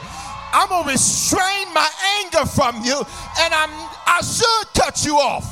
[0.54, 1.90] I'm gonna restrain my
[2.24, 2.98] anger from you,
[3.40, 3.70] and I'm
[4.08, 5.46] I should cut you off,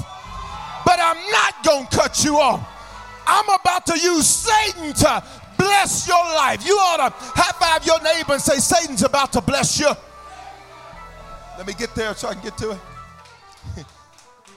[0.86, 2.66] but I'm not gonna cut you off.
[3.28, 5.24] I'm about to use Satan to
[5.58, 6.66] bless your life.
[6.66, 9.90] You ought to high five your neighbor and say, Satan's about to bless you.
[11.58, 12.78] Let me get there so I can get to it.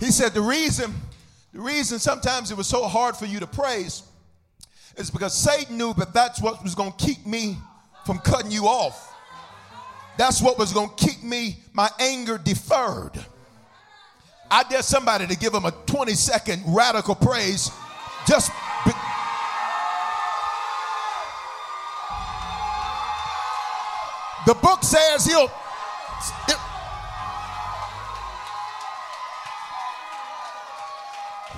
[0.00, 0.92] he said, The reason,
[1.52, 4.02] the reason sometimes it was so hard for you to praise
[4.96, 7.56] is because Satan knew that that's what was going to keep me
[8.04, 9.14] from cutting you off.
[10.16, 13.12] That's what was going to keep me, my anger deferred.
[14.50, 17.70] I dare somebody to give him a 20 second radical praise
[18.28, 18.52] just.
[18.84, 18.92] Be-
[24.46, 25.50] the book says he'll.
[26.48, 26.58] It,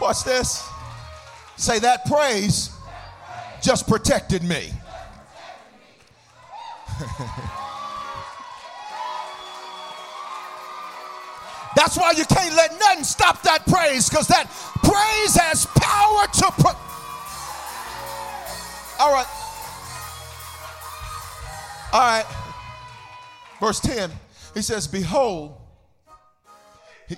[0.01, 0.69] watch this.
[1.57, 2.71] Say that praise
[3.61, 4.73] just protected me.
[11.77, 14.51] That's why you can't let nothing stop that praise because that
[14.83, 16.77] praise has power to.
[18.99, 19.27] All right.
[21.93, 22.27] All right.
[23.61, 24.11] Verse 10,
[24.55, 25.57] he says, Behold,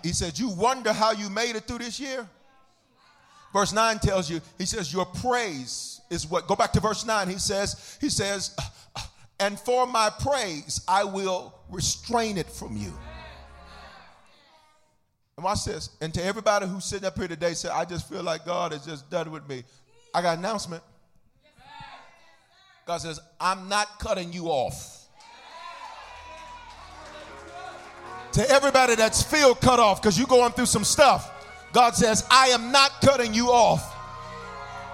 [0.02, 2.28] he, says, You wonder how you made it through this year?
[3.52, 6.46] Verse 9 tells you, he says, Your praise is what.
[6.46, 7.28] Go back to verse 9.
[7.28, 8.56] He says, He says,
[9.38, 12.92] And for my praise, I will restrain it from you.
[15.36, 15.90] And watch this.
[16.00, 18.84] And to everybody who's sitting up here today, say, I just feel like God has
[18.84, 19.64] just done with me.
[20.14, 20.82] I got an announcement.
[22.86, 24.98] God says, I'm not cutting you off.
[28.32, 31.30] To everybody that's feel cut off because you're going through some stuff,
[31.72, 33.92] God says, I am not cutting you off.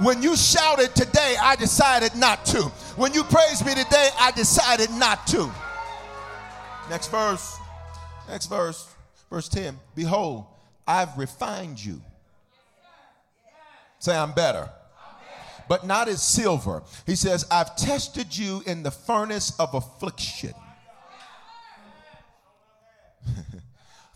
[0.01, 2.63] When you shouted today, I decided not to.
[2.97, 5.51] When you praised me today, I decided not to.
[6.91, 7.59] Next verse.
[8.29, 8.88] Next verse.
[9.31, 10.47] Verse 10 Behold,
[10.87, 12.01] I've refined you.
[13.99, 14.71] Say, I'm better.
[15.69, 16.83] But not as silver.
[17.05, 20.55] He says, I've tested you in the furnace of affliction.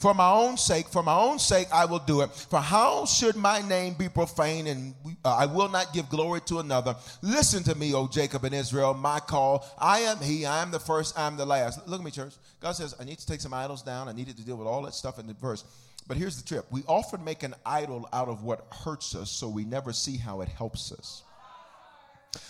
[0.02, 2.32] for my own sake, for my own sake, I will do it.
[2.32, 6.58] For how should my name be profaned and uh, I will not give glory to
[6.58, 6.96] another?
[7.22, 9.64] Listen to me, O Jacob and Israel, my call.
[9.78, 11.86] I am he, I am the first, I am the last.
[11.86, 12.34] Look at me, church.
[12.58, 14.08] God says, I need to take some idols down.
[14.08, 15.64] I needed to deal with all that stuff in the verse.
[16.08, 19.48] But here's the trip we often make an idol out of what hurts us, so
[19.48, 21.22] we never see how it helps us.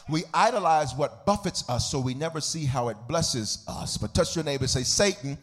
[0.08, 3.98] We idolize what buffets us, so we never see how it blesses us.
[3.98, 5.36] But touch your neighbor say, Satan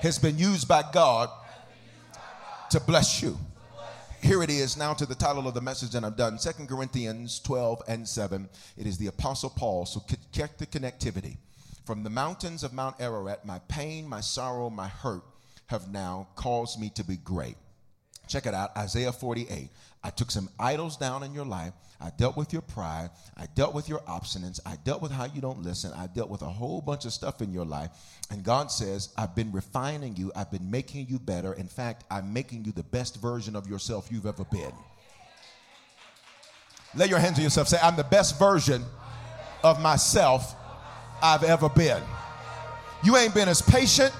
[0.00, 1.30] has been used by God
[2.70, 3.38] to bless you.
[4.22, 6.38] Here it is now to the title of the message, and I'm done.
[6.38, 8.48] Second Corinthians 12 and 7.
[8.76, 9.86] It is the Apostle Paul.
[9.86, 11.36] So check the connectivity.
[11.84, 15.22] From the mountains of Mount Ararat, my pain, my sorrow, my hurt
[15.68, 17.56] have now caused me to be great.
[18.26, 19.70] Check it out Isaiah 48.
[20.06, 21.72] I took some idols down in your life.
[22.00, 23.10] I dealt with your pride.
[23.36, 24.60] I dealt with your obstinance.
[24.64, 25.90] I dealt with how you don't listen.
[25.96, 27.90] I dealt with a whole bunch of stuff in your life.
[28.30, 30.30] And God says, I've been refining you.
[30.36, 31.54] I've been making you better.
[31.54, 34.70] In fact, I'm making you the best version of yourself you've ever been.
[36.94, 37.66] Lay your hands on yourself.
[37.66, 38.84] Say, I'm the best version
[39.64, 40.54] of myself
[41.20, 42.02] I've ever been.
[43.02, 44.12] You ain't been as patient.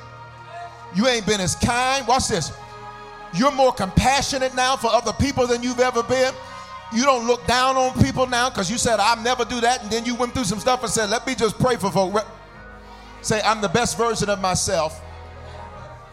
[0.97, 2.09] You ain't been as kind.
[2.09, 2.51] Watch this.
[3.35, 6.33] You're more compassionate now for other people than you've ever been.
[6.93, 9.83] You don't look down on people now because you said, I'll never do that.
[9.83, 12.23] And then you went through some stuff and said, let me just pray for folks.
[13.23, 15.01] Say, I'm the best version of myself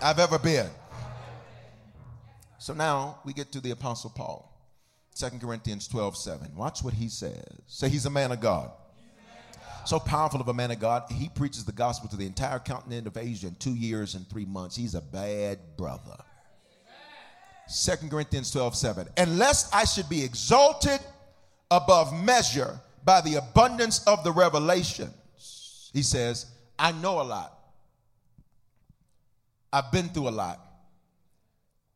[0.01, 0.69] I've ever been.
[2.57, 4.49] So now we get to the Apostle Paul.
[5.15, 6.55] 2 Corinthians 12, 7.
[6.55, 7.43] Watch what he says.
[7.67, 8.71] Say, he's a man of God.
[9.85, 11.03] So powerful of a man of God.
[11.11, 14.45] He preaches the gospel to the entire continent of Asia in two years and three
[14.45, 14.75] months.
[14.75, 16.17] He's a bad brother.
[17.67, 19.07] 2 Corinthians 12 7.
[19.17, 20.99] Unless I should be exalted
[21.71, 25.89] above measure by the abundance of the revelations.
[25.93, 26.47] He says,
[26.77, 27.57] I know a lot.
[29.71, 30.59] I've been through a lot.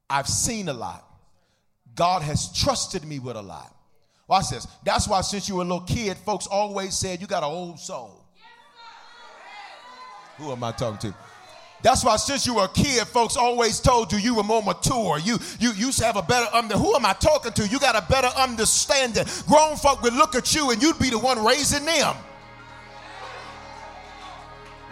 [0.10, 1.04] I've seen a lot.
[1.96, 3.76] God has trusted me with a lot.
[4.28, 4.68] Watch this.
[4.84, 7.80] That's why, since you were a little kid, folks always said you got an old
[7.80, 8.26] soul.
[10.38, 11.18] Who am I talking to?
[11.84, 15.20] That's why since you were a kid, folks always told you you were more mature.
[15.20, 16.76] You you used to have a better under.
[16.76, 17.68] Who am I talking to?
[17.68, 19.26] You got a better understanding.
[19.48, 22.16] Grown folk would look at you and you'd be the one raising them.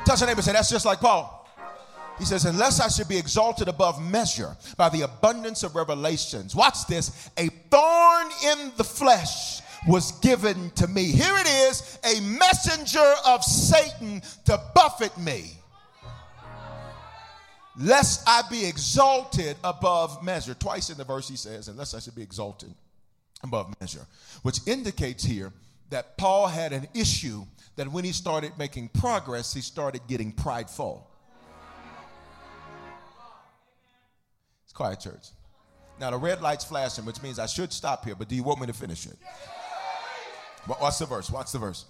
[0.05, 1.31] Touch your neighbor say, that's just like Paul.
[2.19, 6.55] He says, unless I should be exalted above measure by the abundance of revelations.
[6.55, 7.29] Watch this.
[7.37, 11.05] A thorn in the flesh was given to me.
[11.05, 15.57] Here it is, a messenger of Satan to buffet me
[17.77, 20.53] lest I be exalted above measure.
[20.53, 22.73] Twice in the verse he says, unless I should be exalted
[23.43, 24.05] above measure,
[24.43, 25.51] which indicates here
[25.89, 27.45] that Paul had an issue
[27.75, 31.09] that when he started making progress, he started getting prideful.
[34.63, 35.27] It's quiet, church.
[35.99, 38.59] Now the red light's flashing, which means I should stop here, but do you want
[38.59, 39.17] me to finish it?
[40.65, 41.29] What's the verse?
[41.29, 41.85] What's the verse?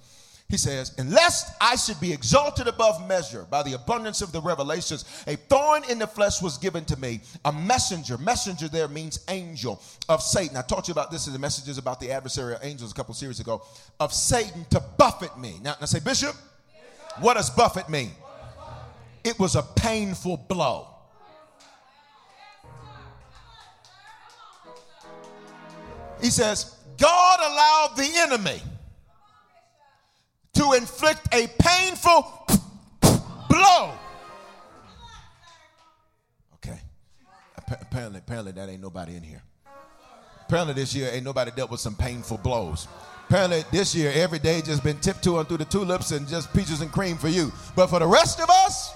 [0.48, 5.04] He says, Unless I should be exalted above measure by the abundance of the revelations,
[5.26, 8.18] a thorn in the flesh was given to me, a messenger.
[8.18, 10.56] Messenger there means angel of Satan.
[10.56, 13.40] I taught you about this in the messages about the adversary angels a couple series
[13.40, 13.64] ago,
[14.00, 15.56] of Satan to buffet me.
[15.64, 16.36] Now, now say, Bishop,
[17.20, 18.12] what does buffet mean?
[19.24, 20.90] It was a painful blow.
[26.22, 28.62] He says, God allowed the enemy
[30.56, 32.48] to inflict a painful
[33.50, 33.94] blow.
[36.56, 36.80] Okay.
[37.58, 39.42] Apparently, apparently that ain't nobody in here.
[40.48, 42.88] Apparently this year ain't nobody dealt with some painful blows.
[43.28, 46.92] Apparently this year every day just been tiptoeing through the tulips and just peaches and
[46.92, 47.52] cream for you.
[47.76, 48.94] But for the rest of us,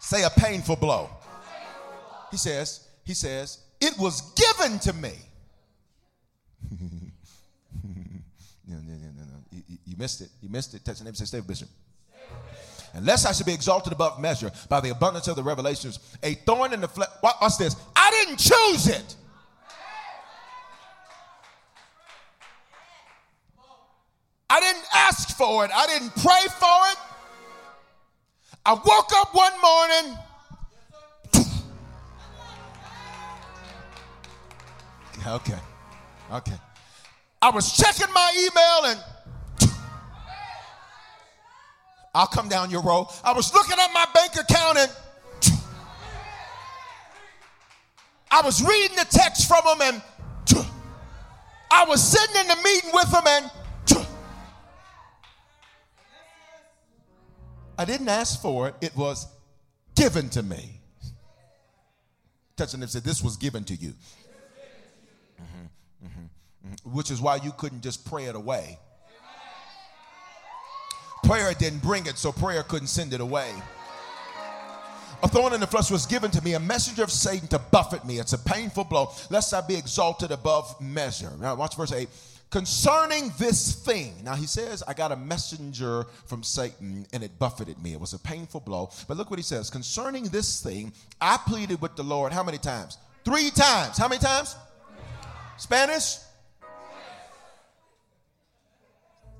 [0.00, 1.08] say a painful blow.
[2.30, 5.12] He says, he says, it was given to me.
[9.98, 10.28] missed it.
[10.40, 10.84] You missed it.
[10.84, 11.68] Touch the name and say, Stay with Bishop.
[12.94, 16.72] Unless I should be exalted above measure by the abundance of the revelations, a thorn
[16.72, 17.08] in the flesh.
[17.20, 17.76] What's this?
[17.94, 19.16] I didn't choose it.
[24.50, 25.70] I didn't ask for it.
[25.74, 26.98] I didn't pray for it.
[28.64, 30.18] I woke up one morning.
[35.26, 35.58] Okay.
[36.32, 36.56] Okay.
[37.40, 39.04] I was checking my email and
[42.14, 43.08] I'll come down your row.
[43.22, 44.90] I was looking at my bank account and
[48.30, 50.02] I was reading the text from him and
[51.70, 53.50] I was sitting in the meeting with him and
[57.78, 59.28] I didn't ask for it, it was
[59.94, 60.80] given to me.
[62.56, 63.94] Touching them said, This was given to you.
[66.84, 68.78] Which is why you couldn't just pray it away
[71.22, 73.52] Prayer didn't bring it, so prayer couldn't send it away.
[75.22, 78.04] A thorn in the flesh was given to me, a messenger of Satan to buffet
[78.06, 78.18] me.
[78.18, 81.32] It's a painful blow, lest I be exalted above measure.
[81.40, 82.08] Now, watch verse 8.
[82.50, 87.82] Concerning this thing, now he says, I got a messenger from Satan and it buffeted
[87.82, 87.92] me.
[87.92, 88.90] It was a painful blow.
[89.06, 89.68] But look what he says.
[89.68, 92.96] Concerning this thing, I pleaded with the Lord how many times?
[93.24, 93.98] Three times.
[93.98, 94.56] How many times?
[95.58, 96.16] Spanish?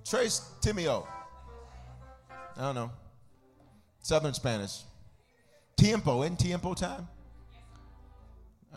[0.09, 1.07] Trace Timio.
[2.57, 2.91] I don't know.
[4.01, 4.83] Southern Spanish.
[5.77, 7.07] Tiempo, in tiempo time?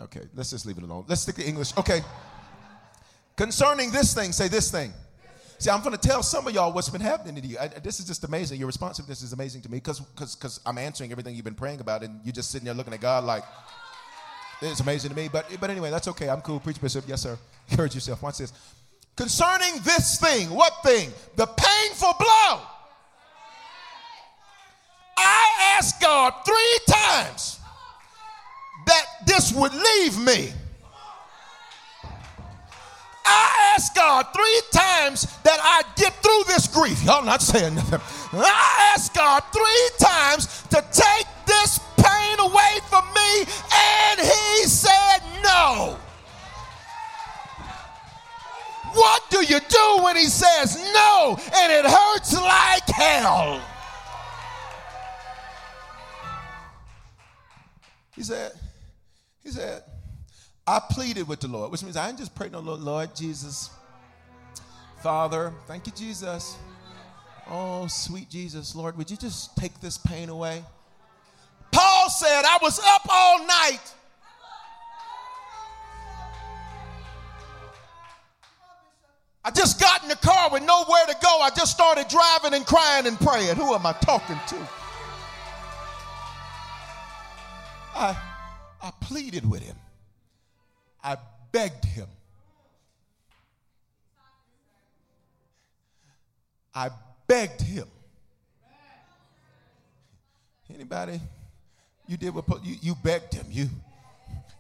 [0.01, 1.05] Okay, let's just leave it alone.
[1.07, 1.75] Let's stick to English.
[1.77, 2.01] Okay.
[3.36, 4.93] Concerning this thing, say this thing.
[5.57, 7.57] See, I'm going to tell some of y'all what's been happening to you.
[7.59, 8.59] I, this is just amazing.
[8.59, 12.19] Your responsiveness is amazing to me because I'm answering everything you've been praying about, and
[12.23, 13.43] you're just sitting there looking at God like
[14.61, 15.29] it's amazing to me.
[15.32, 16.29] But but anyway, that's okay.
[16.29, 16.59] I'm cool.
[16.59, 17.05] Preach, Bishop.
[17.07, 17.38] Yes, sir.
[17.69, 18.21] Encourage yourself.
[18.21, 18.53] Watch this.
[19.16, 21.12] Concerning this thing, what thing?
[21.36, 22.62] The painful blow
[25.18, 27.59] I asked God three times
[28.88, 30.51] that this would leave me.
[33.24, 37.03] I asked God three times that I'd get through this grief.
[37.03, 38.01] Y'all not saying nothing.
[38.34, 45.20] I asked God three times to take this pain away from me, and He said
[45.43, 45.97] no.
[48.93, 53.61] What do you do when He says no and it hurts like hell?
[58.15, 58.51] He said,
[59.43, 59.83] he said,
[60.67, 63.69] I pleaded with the Lord, which means I didn't just pray no Lord, Lord Jesus,
[65.01, 66.55] Father, thank you, Jesus.
[67.49, 70.63] Oh, sweet Jesus, Lord, would you just take this pain away?
[71.71, 73.81] Paul said, I was up all night.
[79.52, 81.39] I just got in the car with nowhere to go.
[81.41, 83.58] I just started driving and crying and praying.
[83.58, 84.56] Who am I talking to?
[87.93, 88.18] I,
[88.82, 89.76] I pleaded with him.
[91.04, 91.18] I
[91.52, 92.08] begged him.
[96.74, 96.89] I
[97.28, 97.88] begged him.
[100.74, 101.20] Anybody?
[102.08, 103.47] You did what you, you begged him.
[103.49, 103.68] You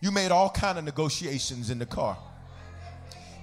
[0.01, 2.17] you made all kind of negotiations in the car.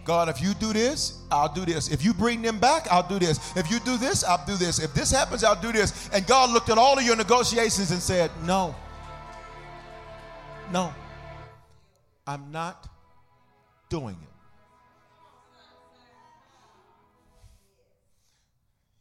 [0.09, 1.91] God, if you do this, I'll do this.
[1.91, 3.55] If you bring them back, I'll do this.
[3.55, 4.79] If you do this, I'll do this.
[4.79, 6.09] If this happens, I'll do this.
[6.15, 8.75] And God looked at all of your negotiations and said, No.
[10.73, 10.95] No.
[12.27, 12.89] I'm not
[13.91, 14.29] doing it.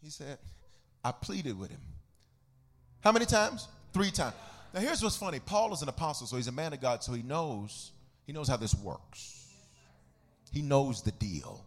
[0.03, 0.39] He said,
[1.05, 1.79] I pleaded with him.
[2.99, 3.69] How many times?
[3.93, 4.35] Three times.
[4.73, 5.39] Now here's what's funny.
[5.39, 7.93] Paul is an apostle, so he's a man of God, so he knows,
[8.25, 9.36] he knows how this works.
[10.51, 11.63] He knows the deal.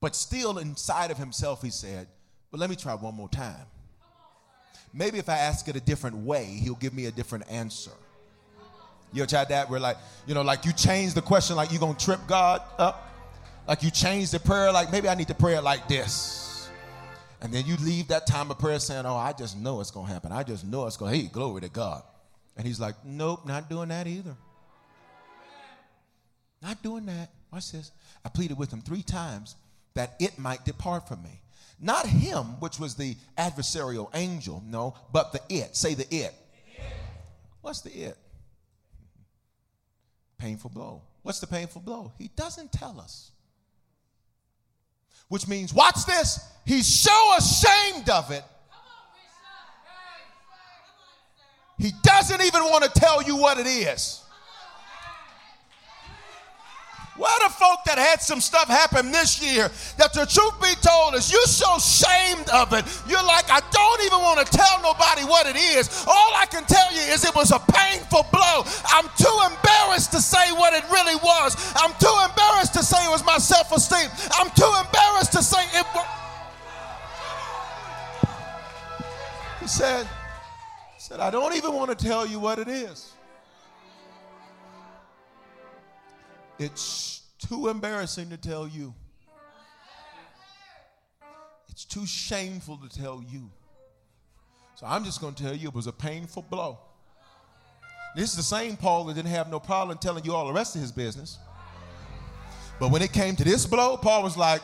[0.00, 2.08] But still inside of himself, he said,
[2.50, 3.66] But let me try one more time.
[4.92, 7.92] Maybe if I ask it a different way, he'll give me a different answer.
[9.12, 9.70] You ever tried that?
[9.70, 9.96] Where like,
[10.26, 13.08] you know, like you change the question, like you're gonna trip God up?
[13.68, 16.68] Like you change the prayer, like maybe I need to pray it like this.
[17.42, 20.12] And then you leave that time of prayer saying, Oh, I just know it's gonna
[20.12, 20.32] happen.
[20.32, 22.02] I just know it's gonna, hey, glory to God.
[22.56, 24.36] And he's like, Nope, not doing that either.
[26.62, 27.30] Not doing that.
[27.52, 27.90] Watch this.
[28.24, 29.56] I pleaded with him three times
[29.94, 31.40] that it might depart from me.
[31.80, 35.74] Not him, which was the adversarial angel, no, but the it.
[35.76, 36.34] Say the it.
[37.62, 38.16] What's the it?
[40.38, 41.02] Painful blow.
[41.22, 42.12] What's the painful blow?
[42.18, 43.32] He doesn't tell us.
[45.28, 48.44] Which means, watch this, he's so ashamed of it.
[51.78, 54.22] He doesn't even want to tell you what it is.
[57.20, 59.68] Where the folk that had some stuff happen this year
[60.00, 62.80] that the truth be told is you're so ashamed of it.
[63.04, 65.92] You're like, I don't even want to tell nobody what it is.
[66.08, 68.64] All I can tell you is it was a painful blow.
[68.88, 71.60] I'm too embarrassed to say what it really was.
[71.76, 74.08] I'm too embarrassed to say it was my self esteem.
[74.40, 76.08] I'm too embarrassed to say it was.
[79.60, 80.08] He said,
[80.96, 83.12] he said, I don't even want to tell you what it is.
[86.60, 88.94] It's too embarrassing to tell you.
[91.70, 93.50] It's too shameful to tell you.
[94.74, 96.78] So I'm just going to tell you it was a painful blow.
[98.14, 100.74] This is the same Paul that didn't have no problem telling you all the rest
[100.74, 101.38] of his business.
[102.78, 104.60] But when it came to this blow, Paul was like,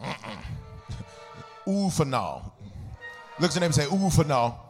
[1.68, 2.52] ooh for now.
[3.38, 4.63] Looks at him and say, ooh for now.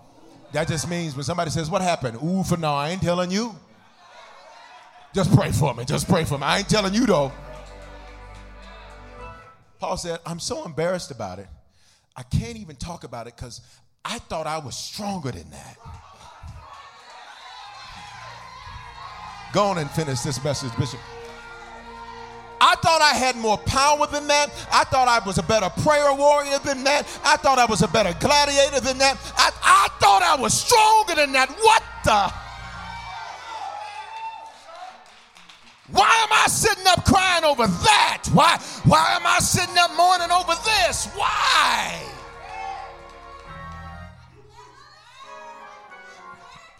[0.54, 2.16] That just means when somebody says, What happened?
[2.22, 3.56] Ooh, for now, I ain't telling you.
[5.12, 5.84] Just pray for me.
[5.84, 6.44] Just pray for me.
[6.44, 7.32] I ain't telling you though.
[9.80, 11.48] Paul said, I'm so embarrassed about it.
[12.16, 13.62] I can't even talk about it because
[14.04, 15.76] I thought I was stronger than that.
[19.52, 21.00] Go on and finish this message, Bishop.
[22.66, 24.48] I thought I had more power than that.
[24.72, 27.02] I thought I was a better prayer warrior than that.
[27.22, 29.18] I thought I was a better gladiator than that.
[29.36, 31.50] I, I thought I was stronger than that.
[31.50, 32.32] What the?
[35.92, 38.22] Why am I sitting up crying over that?
[38.32, 41.04] Why, why am I sitting up mourning over this?
[41.14, 42.02] Why?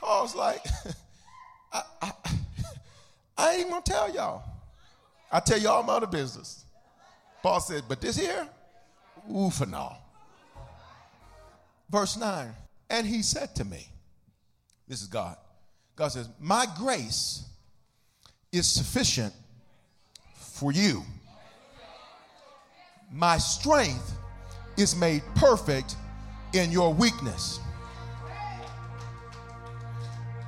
[0.01, 0.65] Paul's like,
[1.75, 2.13] I, I,
[3.37, 4.54] I ain't gonna tell y'all.
[5.35, 6.65] I tell you all my other business.
[7.43, 8.49] Paul said, but this here,
[9.29, 9.99] ooh for now.
[11.91, 12.53] Verse 9,
[12.89, 13.89] and he said to me,
[14.87, 15.37] this is God.
[15.97, 17.47] God says, My grace
[18.53, 19.35] is sufficient
[20.37, 21.03] for you.
[23.11, 24.13] My strength
[24.77, 25.97] is made perfect
[26.53, 27.59] in your weakness.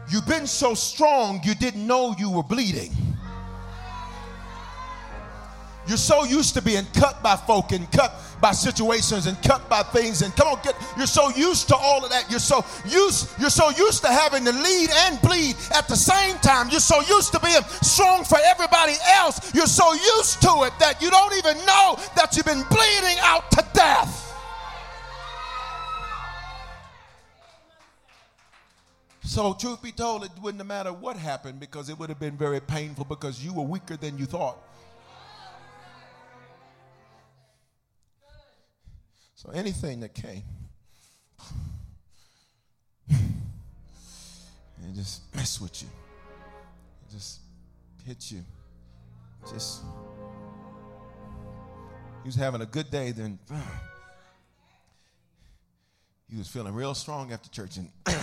[0.09, 2.93] You've been so strong you didn't know you were bleeding.
[5.87, 9.83] You're so used to being cut by folk and cut by situations and cut by
[9.83, 12.29] things and come on get you're so used to all of that.
[12.29, 16.37] You're so used you're so used to having to lead and bleed at the same
[16.39, 16.69] time.
[16.71, 19.55] You're so used to being strong for everybody else.
[19.55, 23.51] You're so used to it that you don't even know that you've been bleeding out
[23.53, 24.25] to death.
[29.23, 32.37] So, truth be told, it wouldn't have mattered what happened because it would have been
[32.39, 34.57] very painful because you were weaker than you thought.
[39.47, 40.43] So, anything that came,
[43.09, 47.39] and just mess with you, it just
[48.05, 48.43] hit you,
[49.49, 49.83] just
[52.25, 53.39] he was having a good day, then
[56.29, 57.89] he was feeling real strong after church, and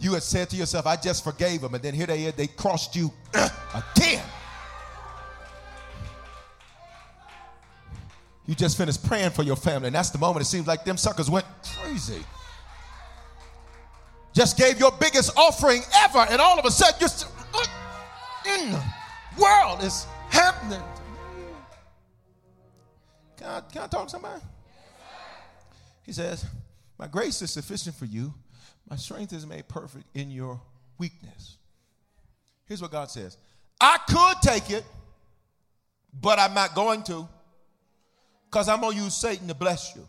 [0.00, 2.46] you had said to yourself, I just forgave him, and then here they are, they
[2.46, 4.24] crossed you again.
[8.46, 10.96] You just finished praying for your family, and that's the moment it seems like them
[10.96, 11.46] suckers went
[11.80, 12.22] crazy.
[14.32, 17.08] Just gave your biggest offering ever, and all of a sudden, you're
[17.52, 18.82] what uh, in the
[19.38, 20.82] world is happening?
[23.36, 24.40] Can I, can I talk to somebody?
[26.04, 26.44] He says,
[26.98, 28.34] My grace is sufficient for you.
[28.88, 30.60] My strength is made perfect in your
[30.98, 31.58] weakness.
[32.66, 33.36] Here's what God says
[33.80, 34.84] I could take it,
[36.20, 37.28] but I'm not going to
[38.52, 40.06] because I'm going to use Satan to bless you.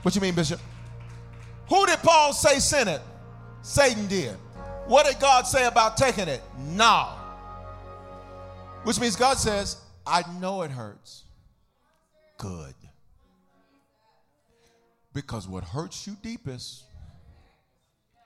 [0.00, 0.58] What you mean, Bishop?
[1.68, 3.02] Who did Paul say sent it?
[3.60, 4.34] Satan did.
[4.86, 6.40] What did God say about taking it?
[6.58, 7.10] No.
[8.84, 9.76] Which means God says,
[10.06, 11.24] I know it hurts.
[12.38, 12.74] Good.
[15.12, 16.84] Because what hurts you deepest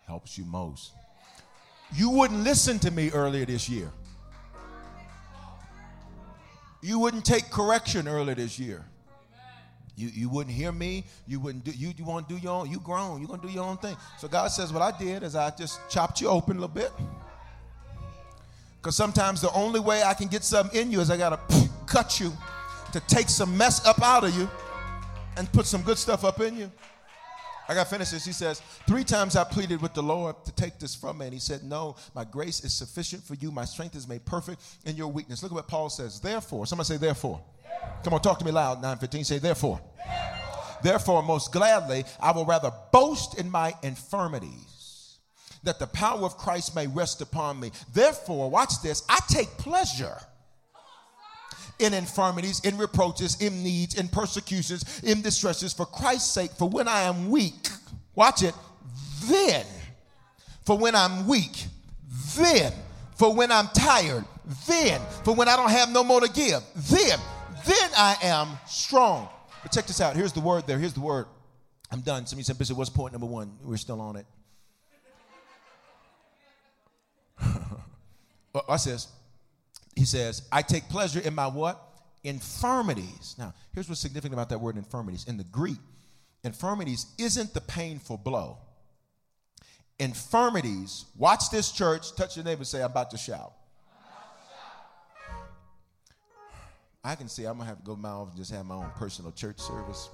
[0.07, 0.93] helps you most.
[1.93, 3.91] You wouldn't listen to me earlier this year.
[6.85, 8.85] You wouldn't take correction earlier this year.
[9.97, 11.07] You, you wouldn't hear me.
[11.27, 13.49] You wouldn't do you, you want to do your own, you grown, you're gonna do
[13.49, 13.97] your own thing.
[14.19, 16.93] So God says, What I did is I just chopped you open a little bit.
[18.77, 21.41] Because sometimes the only way I can get something in you is I gotta
[21.87, 22.31] cut you
[22.93, 24.47] to take some mess up out of you
[25.39, 26.71] and put some good stuff up in you.
[27.69, 28.25] I got to finish this.
[28.25, 31.27] He says, Three times I pleaded with the Lord to take this from me.
[31.27, 33.51] And he said, No, my grace is sufficient for you.
[33.51, 35.43] My strength is made perfect in your weakness.
[35.43, 36.21] Look at what Paul says.
[36.21, 37.43] Therefore, somebody say, Therefore.
[38.03, 38.77] Come on, talk to me loud.
[38.77, 39.25] 915.
[39.25, 39.81] Say, Therefore.
[40.83, 45.19] Therefore, most gladly, I will rather boast in my infirmities
[45.63, 47.71] that the power of Christ may rest upon me.
[47.93, 50.19] Therefore, watch this, I take pleasure
[51.79, 56.51] in infirmities, in reproaches, in needs, in persecutions, in distresses for Christ's sake.
[56.53, 57.69] For when I am weak,
[58.15, 58.55] watch it,
[59.27, 59.67] then,
[60.65, 61.67] for when I'm weak,
[62.37, 62.73] then,
[63.17, 64.25] for when I'm tired,
[64.67, 67.19] then, for when I don't have no more to give, then,
[67.67, 69.29] then I am strong.
[69.63, 70.15] But check this out.
[70.17, 70.79] Here's the word there.
[70.79, 71.27] Here's the word.
[71.91, 72.27] I'm done.
[72.27, 73.57] Somebody said, Bishop, what's point number one?
[73.63, 74.27] We're still on it.
[78.69, 79.09] I this
[79.97, 81.81] he says, I take pleasure in my what?
[82.25, 83.37] Infirmities.
[83.39, 85.25] Now, here's what's significant about that word infirmities.
[85.29, 85.79] In the Greek,
[86.43, 88.59] infirmities isn't the painful blow.
[89.99, 93.53] Infirmities, watch this church, touch your neighbor and say, I'm about to shout.
[97.05, 98.77] I can see I'm gonna have to go to my office and just have my
[98.77, 100.09] own personal church service.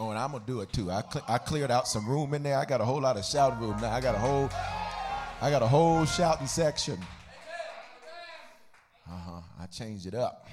[0.00, 0.90] Oh, and I'm gonna do it too.
[0.90, 2.58] I, cl- I cleared out some room in there.
[2.58, 3.92] I got a whole lot of shouting room now.
[3.92, 4.50] I got a whole,
[5.40, 6.98] I got a whole shouting section.
[9.70, 10.46] Changed it up.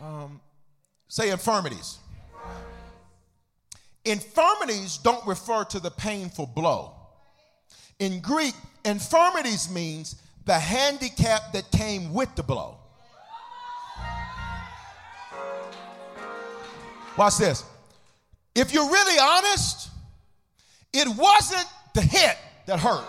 [0.00, 0.40] Um,
[1.08, 1.98] say infirmities.
[4.04, 6.94] Infirmities don't refer to the painful blow.
[7.98, 12.78] In Greek, infirmities means the handicap that came with the blow.
[17.16, 17.64] Watch this.
[18.54, 19.90] If you're really honest,
[20.92, 22.36] it wasn't the hit
[22.66, 23.04] that hurt.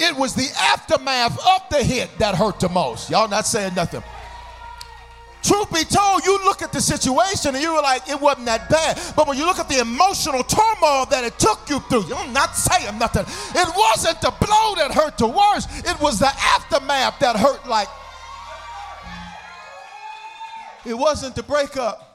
[0.00, 3.10] It was the aftermath of the hit that hurt the most.
[3.10, 4.02] Y'all not saying nothing.
[5.42, 8.68] Truth be told, you look at the situation and you were like, it wasn't that
[8.68, 9.00] bad.
[9.16, 12.56] But when you look at the emotional turmoil that it took you through, you're not
[12.56, 13.24] saying nothing.
[13.54, 17.88] It wasn't the blow that hurt the worst, it was the aftermath that hurt like.
[20.84, 22.09] It wasn't the breakup.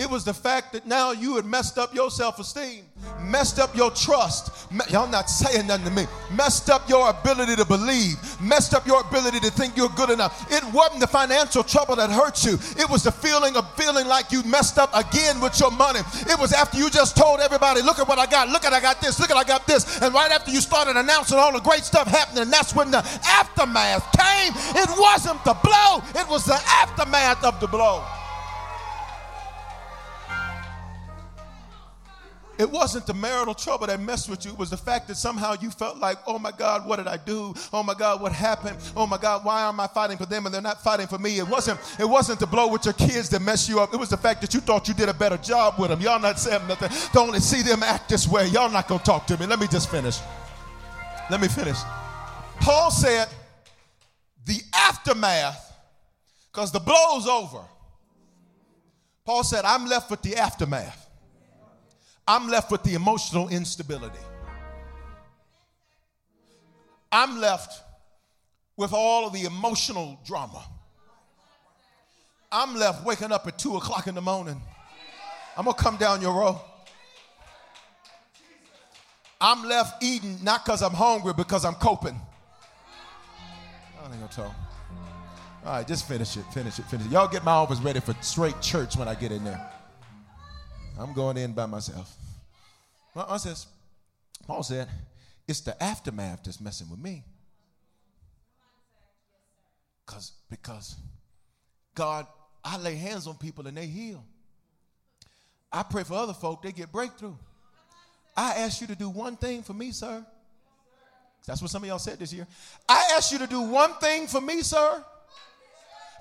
[0.00, 2.86] It was the fact that now you had messed up your self esteem,
[3.20, 4.72] messed up your trust.
[4.72, 6.06] Me- Y'all not saying nothing to me.
[6.34, 10.50] Messed up your ability to believe, messed up your ability to think you're good enough.
[10.50, 14.32] It wasn't the financial trouble that hurt you, it was the feeling of feeling like
[14.32, 16.00] you messed up again with your money.
[16.26, 18.80] It was after you just told everybody, Look at what I got, look at I
[18.80, 20.00] got this, look at I got this.
[20.00, 23.04] And right after you started announcing all the great stuff happening, and that's when the
[23.28, 24.54] aftermath came.
[24.80, 28.02] It wasn't the blow, it was the aftermath of the blow.
[32.60, 34.50] It wasn't the marital trouble that messed with you.
[34.50, 37.16] It was the fact that somehow you felt like, oh my God, what did I
[37.16, 37.54] do?
[37.72, 38.76] Oh my God, what happened?
[38.94, 41.38] Oh my God, why am I fighting for them and they're not fighting for me?
[41.38, 43.94] It wasn't, it wasn't the blow with your kids that messed you up.
[43.94, 46.02] It was the fact that you thought you did a better job with them.
[46.02, 46.90] Y'all not saying nothing.
[47.14, 48.46] Don't see them act this way.
[48.48, 49.46] Y'all not gonna talk to me.
[49.46, 50.18] Let me just finish.
[51.30, 51.78] Let me finish.
[52.60, 53.26] Paul said,
[54.44, 55.74] the aftermath,
[56.52, 57.62] because the blow's over.
[59.24, 61.06] Paul said, I'm left with the aftermath.
[62.32, 64.24] I'm left with the emotional instability.
[67.10, 67.82] I'm left
[68.76, 70.62] with all of the emotional drama.
[72.52, 74.62] I'm left waking up at two o'clock in the morning.
[75.56, 76.60] I'm gonna come down your row.
[79.40, 82.14] I'm left eating not because I'm hungry, because I'm coping.
[84.00, 84.54] I ain't gonna talk.
[85.66, 87.10] All right, just finish it, finish it, finish it.
[87.10, 89.79] Y'all get my office ready for straight church when I get in there.
[91.00, 92.14] I'm going in by myself.
[93.14, 93.66] Paul says,
[94.46, 94.86] Paul said,
[95.48, 97.24] it's the aftermath that's messing with me.
[100.04, 100.96] Cause, because
[101.94, 102.26] God,
[102.62, 104.22] I lay hands on people and they heal.
[105.72, 107.34] I pray for other folk, they get breakthrough.
[108.36, 110.24] I ask you to do one thing for me, sir.
[111.46, 112.46] That's what some of y'all said this year.
[112.88, 115.02] I ask you to do one thing for me, sir.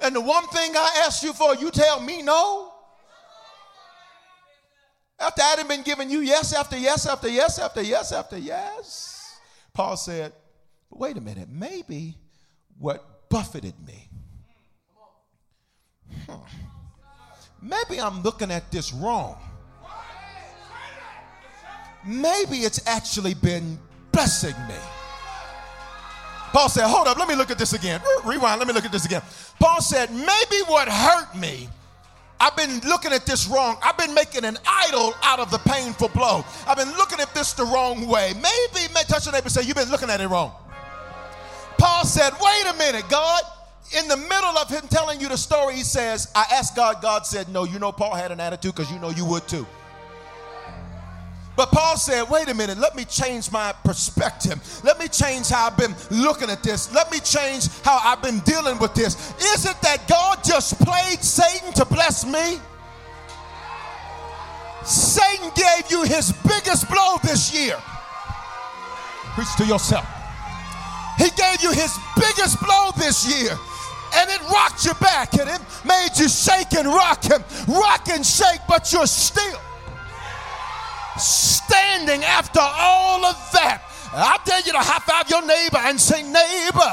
[0.01, 2.68] And the one thing I ask you for, you tell me no.
[5.19, 9.39] After had been giving you yes after yes after yes after yes after yes,
[9.73, 10.31] Paul said,
[10.89, 12.15] wait a minute, maybe
[12.77, 14.09] what buffeted me,
[16.25, 16.37] huh,
[17.61, 19.37] maybe I'm looking at this wrong.
[22.05, 23.77] Maybe it's actually been
[24.13, 24.75] blessing me.
[26.53, 28.01] Paul said, hold up, let me look at this again.
[28.23, 29.21] Rewind, let me look at this again.
[29.59, 31.67] Paul said, maybe what hurt me
[32.39, 33.77] I've been looking at this wrong.
[33.83, 36.45] I've been making an idol out of the painful blow.
[36.65, 38.31] I've been looking at this the wrong way.
[38.35, 40.53] Maybe, may touch your neighbor and say, You've been looking at it wrong.
[41.77, 43.41] Paul said, Wait a minute, God.
[43.97, 47.01] In the middle of him telling you the story, he says, I asked God.
[47.01, 49.65] God said, No, you know, Paul had an attitude because you know you would too.
[51.59, 54.61] But Paul said, wait a minute, let me change my perspective.
[54.81, 56.89] Let me change how I've been looking at this.
[56.93, 59.33] Let me change how I've been dealing with this.
[59.55, 62.61] Is it that God just played Satan to bless me?
[64.85, 67.75] Satan gave you his biggest blow this year.
[69.35, 70.07] Preach to yourself.
[71.17, 73.51] He gave you his biggest blow this year
[74.15, 78.25] and it rocked you back and it made you shake and rock and rock and
[78.25, 79.59] shake, but you're still
[81.19, 83.81] standing after all of that.
[84.11, 86.91] I dare you to high five your neighbor and say, neighbor,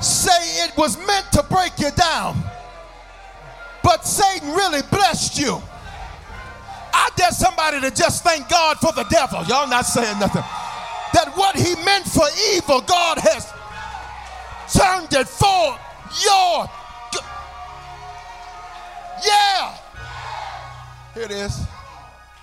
[0.00, 2.36] say it was meant to break you down,
[3.82, 5.60] but Satan really blessed you.
[6.94, 9.42] I dare somebody to just thank God for the devil.
[9.44, 10.42] Y'all not saying nothing.
[11.14, 12.24] That what he meant for
[12.54, 13.52] evil, God has
[14.72, 15.78] turned it for
[16.24, 16.70] your.
[19.24, 19.76] Yeah.
[21.14, 21.64] Here it is.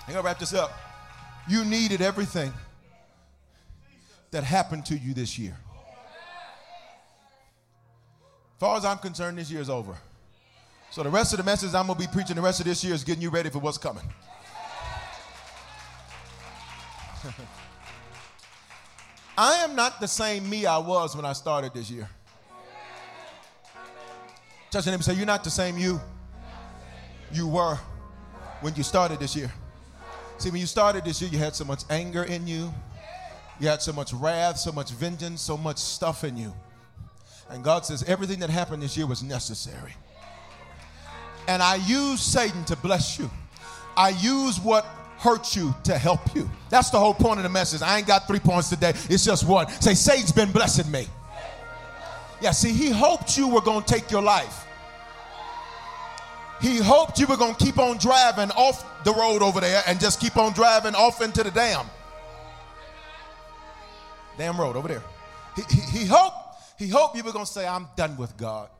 [0.06, 0.79] I'm gonna wrap this up.
[1.50, 2.52] You needed everything
[4.30, 5.56] that happened to you this year.
[8.54, 9.96] As far as I'm concerned, this year is over.
[10.92, 12.94] So the rest of the message I'm gonna be preaching the rest of this year
[12.94, 14.04] is getting you ready for what's coming.
[19.36, 22.08] I am not the same me I was when I started this year.
[24.70, 26.00] Touch your name and say, You're not the same you
[27.32, 27.76] you were
[28.60, 29.50] when you started this year.
[30.40, 32.72] See, when you started this year, you had so much anger in you,
[33.60, 36.54] you had so much wrath, so much vengeance, so much stuff in you.
[37.50, 39.94] And God says everything that happened this year was necessary.
[41.46, 43.30] And I use Satan to bless you.
[43.98, 44.86] I use what
[45.18, 46.50] hurt you to help you.
[46.70, 47.82] That's the whole point of the message.
[47.82, 48.94] I ain't got three points today.
[49.10, 49.68] It's just one.
[49.82, 51.06] Say, Satan's been blessing me.
[52.40, 54.64] Yeah, see, he hoped you were going to take your life.
[56.60, 59.98] He hoped you were going to keep on driving off the road over there and
[59.98, 61.86] just keep on driving off into the dam.
[64.36, 65.02] Damn road over there.
[65.56, 66.36] He, he, he hoped
[66.78, 68.70] he hoped you were going to say, I'm done with God.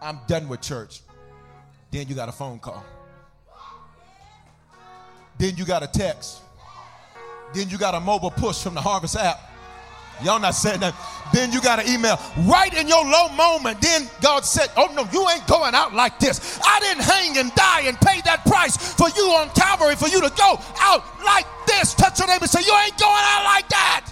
[0.00, 1.00] I'm done with church.
[1.90, 2.84] Then you got a phone call.
[5.38, 6.40] Then you got a text.
[7.52, 9.40] Then you got a mobile push from the Harvest app.
[10.22, 10.94] Y'all not saying that.
[11.32, 13.80] Then you got an email right in your low moment.
[13.80, 16.60] Then God said, Oh no, you ain't going out like this.
[16.64, 20.20] I didn't hang and die and pay that price for you on Calvary for you
[20.20, 21.94] to go out like this.
[21.94, 24.10] Touch your neighbor and say, You ain't going out like that.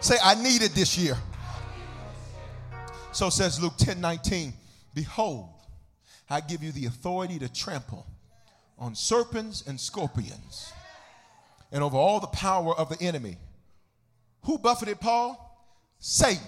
[0.00, 1.16] Say, I need it this year.
[3.12, 4.52] So says Luke 10 19.
[4.94, 5.48] Behold,
[6.28, 8.06] I give you the authority to trample
[8.78, 10.72] on serpents and scorpions
[11.72, 13.36] and over all the power of the enemy.
[14.44, 15.44] Who buffeted Paul?
[15.98, 16.42] Satan.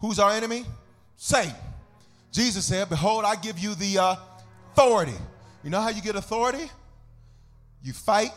[0.00, 0.64] Who's our enemy?
[1.16, 1.54] Satan.
[2.32, 4.16] Jesus said, Behold, I give you the uh,
[4.72, 5.14] authority.
[5.62, 6.70] You know how you get authority?
[7.82, 8.32] You fight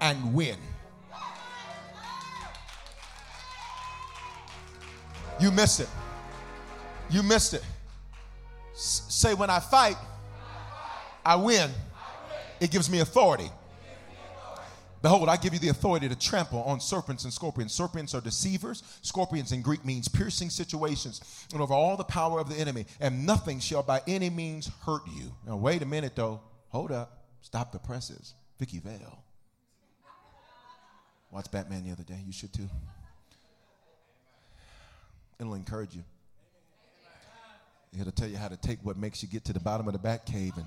[0.00, 0.56] and win.
[5.40, 5.88] You missed it.
[7.08, 7.62] You missed it.
[8.74, 9.96] S- say, when I fight,
[11.24, 11.70] I win.
[12.60, 13.50] It gives me authority.
[15.02, 17.72] Behold, I give you the authority to trample on serpents and scorpions.
[17.72, 18.82] Serpents are deceivers.
[19.00, 23.24] Scorpions in Greek means piercing situations and over all the power of the enemy, and
[23.24, 25.32] nothing shall by any means hurt you.
[25.46, 26.40] Now, wait a minute though.
[26.68, 27.24] Hold up.
[27.40, 28.34] Stop the presses.
[28.58, 29.24] Vicki Vale.
[31.30, 32.20] Watched Batman the other day.
[32.26, 32.68] You should too.
[35.38, 36.04] It'll encourage you.
[37.98, 39.98] It'll tell you how to take what makes you get to the bottom of the
[39.98, 40.56] Batcave.
[40.58, 40.66] And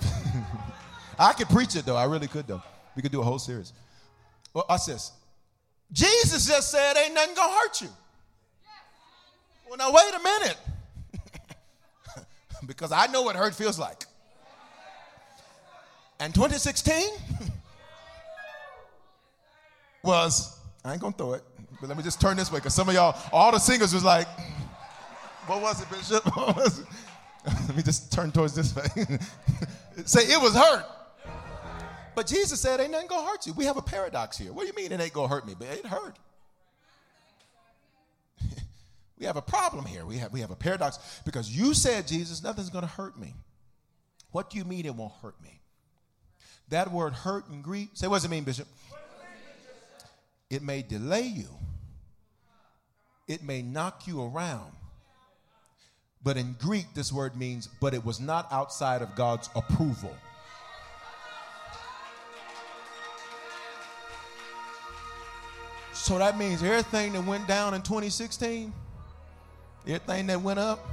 [1.18, 1.96] I could preach it though.
[1.96, 2.62] I really could though.
[2.94, 3.72] We could do a whole series.
[4.52, 5.12] Well, I says,
[5.92, 7.88] Jesus just said, "Ain't nothing gonna hurt you."
[9.68, 10.58] Well, now wait a minute,
[12.66, 14.04] because I know what hurt feels like.
[16.18, 17.02] And 2016
[20.02, 21.42] was I ain't gonna throw it,
[21.80, 24.04] but let me just turn this way, because some of y'all, all the singers was
[24.04, 24.26] like,
[25.46, 26.86] "What was it, Bishop?" Was it?
[27.68, 28.84] let me just turn towards this way.
[30.04, 30.84] Say it was hurt.
[32.14, 33.52] But Jesus said, Ain't nothing gonna hurt you.
[33.52, 34.52] We have a paradox here.
[34.52, 35.54] What do you mean it ain't gonna hurt me?
[35.58, 36.16] But it hurt.
[39.18, 40.04] we have a problem here.
[40.06, 43.34] We have, we have a paradox because you said, Jesus, nothing's gonna hurt me.
[44.32, 45.60] What do you mean it won't hurt me?
[46.68, 48.66] That word hurt in Greek, say, what does it mean, Bishop?
[50.50, 51.48] It may delay you,
[53.28, 54.72] it may knock you around.
[56.22, 60.14] But in Greek, this word means, but it was not outside of God's approval.
[65.92, 68.72] So that means everything that went down in 2016,
[69.86, 70.86] everything that went up,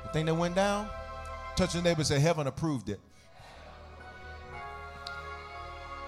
[0.00, 0.88] everything that went down,
[1.56, 3.00] touch your neighbor say, Heaven approved it.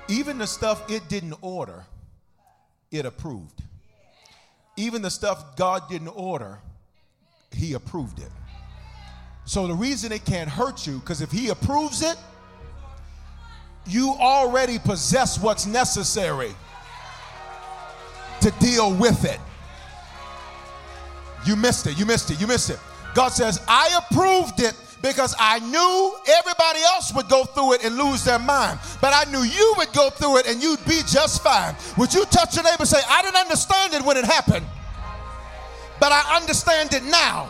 [0.08, 1.84] Even the stuff it didn't order,
[2.90, 3.62] it approved.
[4.76, 6.58] Even the stuff God didn't order,
[7.54, 8.30] He approved it.
[9.44, 12.16] So the reason it can't hurt you, because if He approves it,
[13.86, 16.54] you already possess what's necessary
[18.40, 19.40] to deal with it.
[21.46, 21.98] You missed it.
[21.98, 22.40] You missed it.
[22.40, 22.78] You missed it.
[23.14, 27.96] God says, I approved it because I knew everybody else would go through it and
[27.96, 28.78] lose their mind.
[29.00, 31.74] But I knew you would go through it and you'd be just fine.
[31.98, 34.64] Would you touch your neighbor and say, I didn't understand it when it happened,
[36.02, 37.48] but I understand it now?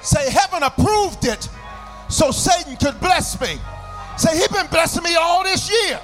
[0.00, 1.48] Say, Heaven approved it
[2.08, 3.54] so Satan could bless me.
[4.16, 6.00] Say, He's been blessing me all this year.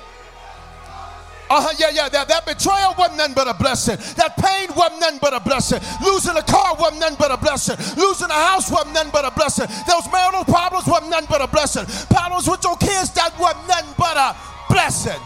[1.51, 2.09] Uh-huh, yeah, yeah.
[2.09, 3.97] That, that betrayal wasn't nothing but a blessing.
[4.15, 5.81] That pain wasn't nothing but a blessing.
[6.01, 7.77] Losing a car wasn't nothing but a blessing.
[8.01, 9.67] Losing a house wasn't nothing but a blessing.
[9.89, 11.87] Those marital problems wasn't nothing but a blessing.
[12.07, 14.37] Problems with your kids, that wasn't nothing but a
[14.71, 15.21] blessing.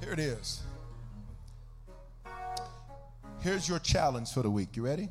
[0.00, 0.59] Here it is.
[3.40, 4.76] Here's your challenge for the week.
[4.76, 5.08] You ready?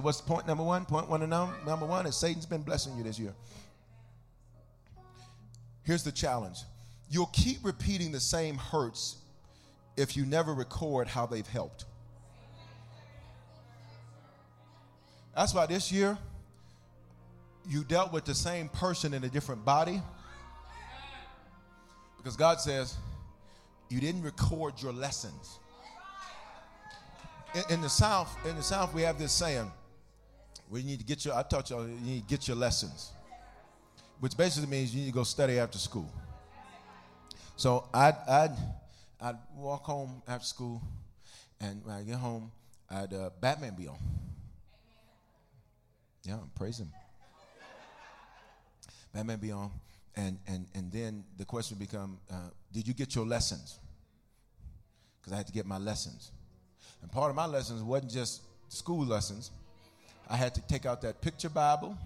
[0.00, 0.84] What's point number one?
[0.84, 3.34] Point one and number one is Satan's been blessing you this year.
[5.82, 6.58] Here's the challenge
[7.10, 9.16] you'll keep repeating the same hurts
[9.96, 11.84] if you never record how they've helped.
[15.34, 16.16] That's why this year
[17.68, 20.00] you dealt with the same person in a different body.
[22.16, 22.96] Because God says
[23.90, 25.58] you didn't record your lessons.
[27.54, 29.70] In, in, the South, in the South, we have this saying:
[30.68, 31.86] "We need to get your." I taught y'all.
[31.86, 33.12] you need to get your lessons
[34.24, 36.10] which basically means you need to go study after school.
[37.56, 38.56] So I'd, I'd,
[39.20, 40.82] I'd walk home after school,
[41.60, 42.50] and when I get home,
[42.90, 43.98] I'd uh, Batman be on.
[46.22, 46.90] Yeah, praise him.
[49.12, 49.70] Batman be on,
[50.16, 53.78] and and and then the question become, uh, did you get your lessons?
[55.20, 56.32] Because I had to get my lessons,
[57.04, 59.52] and part of my lessons wasn't just school lessons.
[60.28, 61.96] I had to take out that picture Bible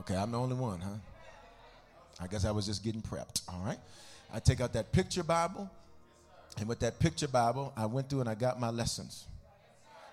[0.00, 0.90] Okay, I'm the only one, huh?
[2.20, 3.42] I guess I was just getting prepped.
[3.48, 3.78] All right.
[4.32, 5.70] I take out that picture Bible,
[6.58, 9.26] and with that picture Bible, I went through and I got my lessons.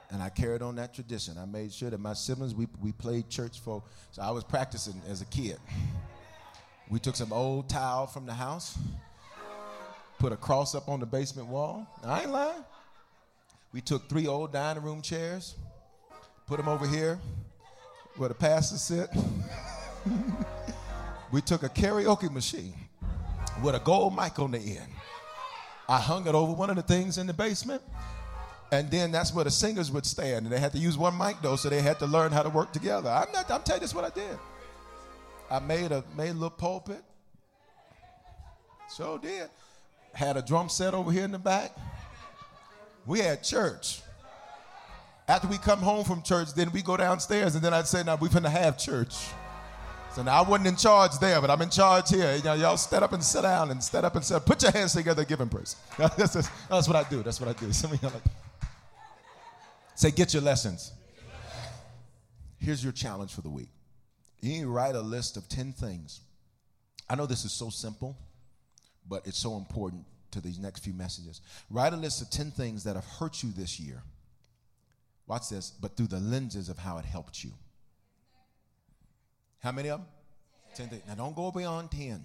[0.09, 1.37] And I carried on that tradition.
[1.37, 5.01] I made sure that my siblings, we, we played church for, so I was practicing
[5.09, 5.57] as a kid.
[6.89, 8.77] We took some old towel from the house,
[10.23, 11.85] put a cross up on the basement wall.
[12.01, 12.63] I ain't lying.
[13.73, 15.55] We took three old dining room chairs,
[16.47, 17.19] put them over here
[18.15, 19.09] where the pastors sit.
[21.33, 22.73] we took a karaoke machine
[23.61, 24.87] with a gold mic on the end.
[25.89, 27.81] I hung it over one of the things in the basement.
[28.71, 30.45] And then that's where the singers would stand.
[30.45, 32.49] And they had to use one mic though, so they had to learn how to
[32.49, 33.09] work together.
[33.09, 34.39] I'm not, I'm telling you this what I did.
[35.51, 37.03] I made a made a little pulpit.
[38.87, 39.49] So did.
[40.13, 41.75] Had a drum set over here in the back.
[43.05, 44.01] We had church.
[45.27, 48.17] After we come home from church, then we go downstairs, and then I'd say, now
[48.19, 49.15] we're going to have church.
[50.13, 52.35] So now I wasn't in charge there, but I'm in charge here.
[52.35, 54.45] You know, y'all stand up and sit down and stand up and sit.
[54.45, 55.75] Put your hands together, give him praise.
[55.97, 57.23] that's, that's, that's, what I do.
[57.23, 57.71] That's what I do.
[57.73, 58.21] Some of y'all like,
[59.95, 60.91] say, get your lessons.
[62.59, 63.69] Here's your challenge for the week.
[64.39, 66.21] You need to write a list of 10 things.
[67.09, 68.15] I know this is so simple,
[69.07, 71.41] but it's so important to these next few messages.
[71.69, 74.01] Write a list of 10 things that have hurt you this year.
[75.27, 77.51] Watch this, but through the lenses of how it helped you.
[79.61, 80.07] How many of them?
[80.75, 81.03] 10 things.
[81.07, 82.23] Now don't go beyond 10.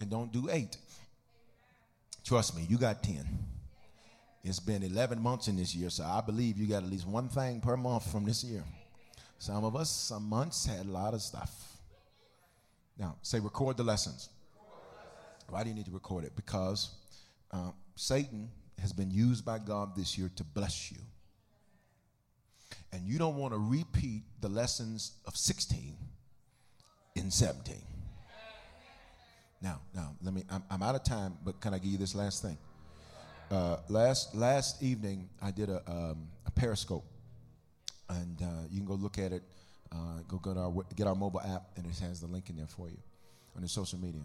[0.00, 0.76] And don't do 8.
[2.24, 3.24] Trust me, you got 10.
[4.44, 7.28] It's been 11 months in this year, so I believe you got at least one
[7.28, 8.64] thing per month from this year.
[9.38, 11.50] Some of us, some months, had a lot of stuff.
[12.98, 14.28] Now, say record the lessons.
[15.52, 16.34] Why do you need to record it?
[16.34, 16.94] Because
[17.50, 18.48] uh, Satan
[18.80, 20.96] has been used by God this year to bless you.
[22.90, 25.94] And you don't want to repeat the lessons of 16
[27.16, 27.74] in 17.
[29.60, 32.14] Now, now, let me, I'm, I'm out of time, but can I give you this
[32.14, 32.56] last thing?
[33.50, 37.04] Uh, last, last evening, I did a, um, a Periscope,
[38.08, 39.42] and uh, you can go look at it.
[39.92, 42.66] Uh, go get our, get our mobile app, and it has the link in there
[42.66, 42.96] for you
[43.56, 44.22] on the social media.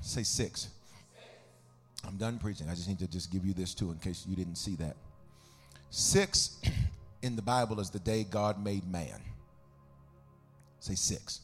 [0.00, 0.68] Say six.
[2.06, 2.68] I'm done preaching.
[2.68, 4.96] I just need to just give you this too in case you didn't see that.
[5.90, 6.60] Six
[7.22, 9.20] in the Bible is the day God made man.
[10.80, 11.40] Say six.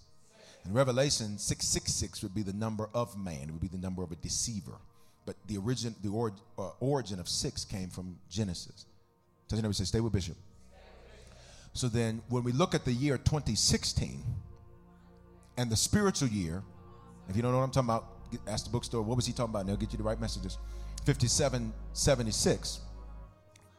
[0.64, 4.12] In Revelation, 666 would be the number of man, it would be the number of
[4.12, 4.78] a deceiver.
[5.26, 8.86] But the origin, the or, uh, origin of six came from Genesis.
[9.48, 10.36] Does anybody say, stay with Bishop?
[11.74, 14.22] So then, when we look at the year 2016
[15.56, 16.62] and the spiritual year,
[17.28, 18.06] if you don't know what I'm talking about,
[18.46, 19.60] ask the bookstore, what was he talking about?
[19.60, 20.58] And they'll get you the right messages.
[21.06, 22.80] 5776.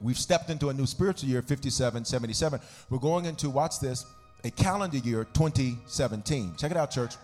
[0.01, 2.59] We've stepped into a new spiritual year, 5777.
[2.89, 4.05] We're going into, watch this,
[4.43, 6.55] a calendar year, 2017.
[6.57, 7.15] Check it out, church.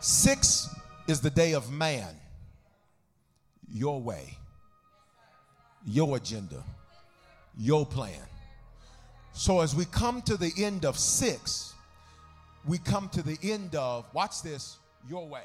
[0.00, 0.68] Six
[1.08, 2.14] is the day of man.
[3.72, 4.36] Your way,
[5.86, 6.62] your agenda,
[7.56, 8.20] your plan.
[9.32, 11.72] So as we come to the end of six,
[12.66, 14.76] we come to the end of, watch this,
[15.08, 15.44] your way.